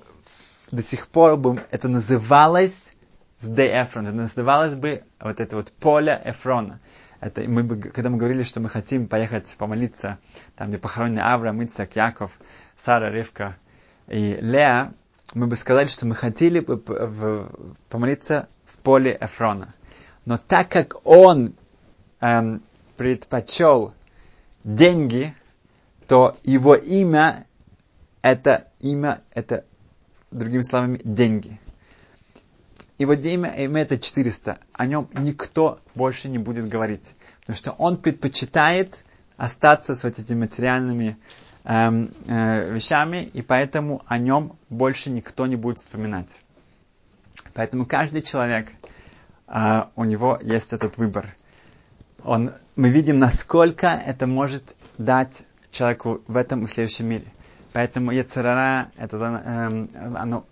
до 0.72 0.82
сих 0.82 1.08
пор 1.08 1.38
бы 1.38 1.62
это 1.72 1.88
называлось 1.88 2.94
Сде 3.40 3.82
Эфрон. 3.82 4.08
Это 4.08 4.16
называлось 4.16 4.76
бы 4.76 5.04
вот 5.20 5.40
это 5.40 5.56
вот 5.56 5.72
поле 5.72 6.22
Эфрона. 6.26 6.80
Это 7.20 7.42
мы 7.44 7.64
бы, 7.64 7.78
когда 7.78 8.10
мы 8.10 8.18
говорили, 8.18 8.44
что 8.44 8.60
мы 8.60 8.70
хотим 8.70 9.08
поехать 9.08 9.56
помолиться, 9.58 10.20
там, 10.56 10.70
где 10.70 10.78
похоронены 10.78 11.20
Авраам, 11.20 11.64
Ицак, 11.64 11.96
Яков, 11.96 12.32
Сара, 12.78 13.10
Ривка 13.10 13.58
и 14.08 14.38
Леа, 14.42 14.94
мы 15.34 15.48
бы 15.48 15.56
сказали, 15.56 15.88
что 15.88 16.06
мы 16.06 16.16
хотели 16.16 16.60
бы 16.60 16.78
помолиться 17.90 18.48
поле 18.86 19.18
Эфрона. 19.20 19.74
Но 20.26 20.38
так 20.38 20.70
как 20.70 21.06
он 21.06 21.56
эм, 22.22 22.62
предпочел 22.96 23.94
деньги, 24.64 25.34
то 26.08 26.38
его 26.44 26.76
имя 26.76 27.46
это 28.22 28.68
имя, 28.80 29.22
это, 29.32 29.66
другими 30.32 30.62
словами, 30.62 31.00
деньги. 31.04 31.60
Его 32.98 33.14
имя, 33.14 33.50
имя 33.56 33.82
это 33.82 33.98
400. 33.98 34.58
О 34.74 34.86
нем 34.86 35.10
никто 35.14 35.80
больше 35.96 36.30
не 36.30 36.38
будет 36.38 36.68
говорить. 36.70 37.06
Потому 37.42 37.58
что 37.58 37.72
он 37.72 37.98
предпочитает 37.98 39.04
остаться 39.38 39.96
с 39.96 40.04
вот 40.04 40.18
этими 40.18 40.40
материальными 40.40 41.18
эм, 41.66 42.12
э, 42.28 42.72
вещами, 42.74 43.30
и 43.34 43.42
поэтому 43.42 44.02
о 44.08 44.18
нем 44.18 44.58
больше 44.70 45.10
никто 45.12 45.46
не 45.46 45.56
будет 45.56 45.78
вспоминать. 45.80 46.40
Поэтому 47.54 47.86
каждый 47.86 48.22
человек, 48.22 48.72
э, 49.48 49.84
у 49.96 50.04
него 50.04 50.40
есть 50.42 50.74
этот 50.74 50.98
выбор. 50.98 51.28
Он, 52.24 52.54
мы 52.76 52.90
видим, 52.90 53.20
насколько 53.20 53.88
это 53.88 54.28
может 54.28 54.76
дать 54.98 55.46
человеку 55.72 56.22
в 56.28 56.38
этом 56.38 56.64
и 56.64 56.68
следующем 56.68 57.08
мире. 57.08 57.26
Поэтому 57.74 58.12
Яцерара, 58.12 58.90
это, 58.98 59.18
э, 59.18 59.88
оно, 60.16 60.46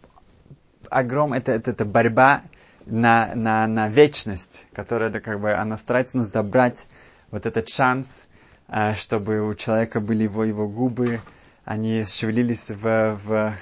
огром, 0.90 1.34
это, 1.34 1.52
это, 1.52 1.72
это 1.72 1.86
борьба 1.86 2.44
на, 2.86 3.34
на, 3.36 3.68
на 3.68 3.88
вечность, 3.90 4.66
которая, 4.74 5.10
это, 5.10 5.20
как 5.20 5.40
бы, 5.40 5.54
она 5.54 5.78
старается 5.78 6.18
ну, 6.18 6.24
забрать 6.24 6.88
вот 7.32 7.46
этот 7.46 7.70
шанс, 7.70 8.26
э, 8.68 8.94
чтобы 8.94 9.42
у 9.48 9.54
человека 9.56 10.00
были 10.00 10.24
его, 10.24 10.44
его 10.44 10.68
губы, 10.68 11.22
они 11.66 12.04
шевелились 12.04 12.70
в, 12.70 13.20
в, 13.24 13.56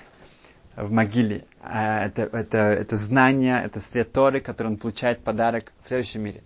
в 0.76 0.92
могиле. 0.92 1.46
Э, 1.62 2.06
это, 2.06 2.24
это, 2.24 2.58
это 2.58 2.96
знание, 2.96 3.62
это 3.64 3.80
свет 3.80 4.12
Торы, 4.12 4.40
который 4.40 4.68
он 4.68 4.78
получает 4.78 5.24
подарок 5.24 5.74
в 5.84 5.88
следующем 5.88 6.24
мире. 6.24 6.44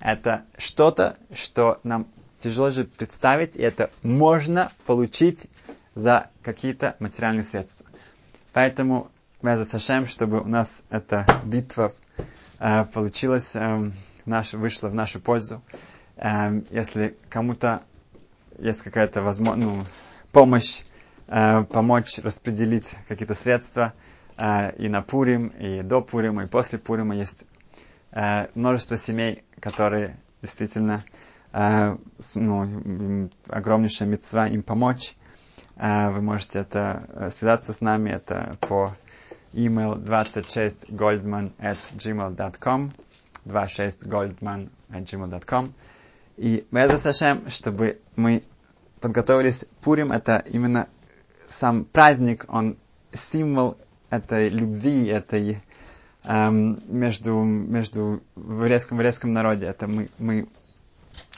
Это 0.00 0.44
что-то, 0.58 1.16
что 1.34 1.80
нам 1.82 2.06
тяжело 2.40 2.70
же 2.70 2.84
представить, 2.84 3.56
и 3.56 3.62
это 3.62 3.90
можно 4.02 4.70
получить 4.86 5.46
за 5.94 6.30
какие-то 6.42 6.96
материальные 7.00 7.42
средства. 7.42 7.86
Поэтому 8.52 9.10
Беза 9.42 9.64
Сашем, 9.64 10.06
чтобы 10.06 10.40
у 10.40 10.46
нас 10.48 10.84
эта 10.90 11.26
битва 11.44 11.92
э, 12.58 12.84
получилась, 12.84 13.54
э, 13.54 13.90
наш, 14.24 14.54
вышла 14.54 14.88
в 14.88 14.94
нашу 14.94 15.20
пользу. 15.20 15.62
Э, 16.16 16.60
если 16.70 17.16
кому-то 17.28 17.82
есть 18.58 18.82
какая-то 18.82 19.22
возможность, 19.22 19.66
ну, 19.68 19.84
помощь, 20.32 20.82
э, 21.28 21.62
помочь 21.64 22.18
распределить 22.18 22.94
какие-то 23.08 23.34
средства 23.34 23.92
э, 24.38 24.74
и 24.76 24.88
на 24.88 25.02
Пурим, 25.02 25.48
и 25.48 25.82
до 25.82 26.00
Пурима, 26.00 26.44
и 26.44 26.46
после 26.46 26.78
Пурима. 26.78 27.14
Есть 27.16 27.46
э, 28.12 28.46
множество 28.54 28.96
семей, 28.96 29.44
которые 29.60 30.16
действительно 30.42 31.04
э, 31.52 31.96
с, 32.18 32.36
ну, 32.36 33.30
огромнейшая 33.48 34.08
мецва 34.08 34.48
им 34.48 34.62
помочь. 34.62 35.14
Э, 35.76 36.10
вы 36.10 36.20
можете 36.22 36.60
это 36.60 37.04
э, 37.14 37.30
связаться 37.30 37.72
с 37.72 37.80
нами, 37.80 38.10
это 38.10 38.56
по 38.60 38.96
email 39.52 39.96
26goldman 40.02 41.52
at 41.58 41.78
gmail.com 41.96 42.92
26goldman 43.46 44.68
at 44.90 45.02
gmail.com 45.04 45.72
и 46.36 46.66
Беза 46.70 46.98
Сашем, 46.98 47.48
чтобы 47.48 47.98
мы 48.16 48.42
подготовились. 49.00 49.64
Пурим, 49.80 50.12
это 50.12 50.44
именно 50.46 50.88
сам 51.48 51.84
праздник, 51.84 52.44
он 52.48 52.76
символ 53.12 53.76
этой 54.10 54.48
любви, 54.48 55.06
этой 55.06 55.60
эм, 56.24 56.80
между, 56.88 57.34
между 57.42 58.22
в 58.34 58.62
еврейском, 58.62 58.96
в 58.96 59.00
еврейском 59.00 59.32
народе. 59.32 59.66
Это 59.66 59.86
мы, 59.86 60.08
мы 60.18 60.48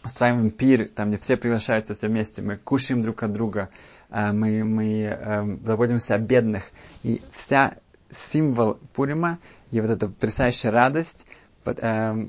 устраиваем 0.05 0.51
пир, 0.51 0.89
там, 0.89 1.09
где 1.09 1.19
все 1.19 1.37
приглашаются 1.37 1.95
все 1.95 2.09
вместе, 2.09 2.43
мы 2.43 2.57
кушаем 2.57 3.03
друг 3.03 3.23
от 3.23 3.33
друга, 3.33 3.69
э, 4.11 4.33
мы, 4.33 4.65
мы 4.65 5.03
э, 5.03 5.57
заботимся 5.65 6.15
о 6.15 6.19
бедных. 6.19 6.65
И 7.03 7.21
вся 7.33 7.75
символ 8.11 8.79
Пурима 8.95 9.39
и 9.71 9.81
вот 9.81 9.91
эта 9.91 10.09
потрясающая 10.09 10.71
радость 10.71 11.27
э, 11.65 12.27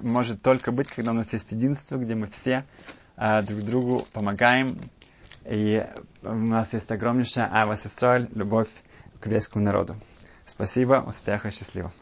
может 0.00 0.42
только 0.42 0.72
быть, 0.72 0.88
когда 0.88 1.10
у 1.12 1.14
нас 1.14 1.32
есть 1.32 1.52
единство, 1.52 1.96
где 1.98 2.14
мы 2.14 2.26
все 2.28 2.64
э, 3.16 3.42
друг 3.42 3.60
другу 3.62 4.06
помогаем, 4.12 4.78
и 5.48 5.86
у 6.22 6.34
нас 6.34 6.74
есть 6.74 6.90
огромнейшая 6.90 7.48
Ава 7.52 7.76
Сестроль, 7.76 8.28
любовь 8.34 8.68
к 9.20 9.26
еврейскому 9.26 9.64
народу. 9.64 9.96
Спасибо, 10.46 11.04
успеха, 11.06 11.50
счастливо. 11.50 11.92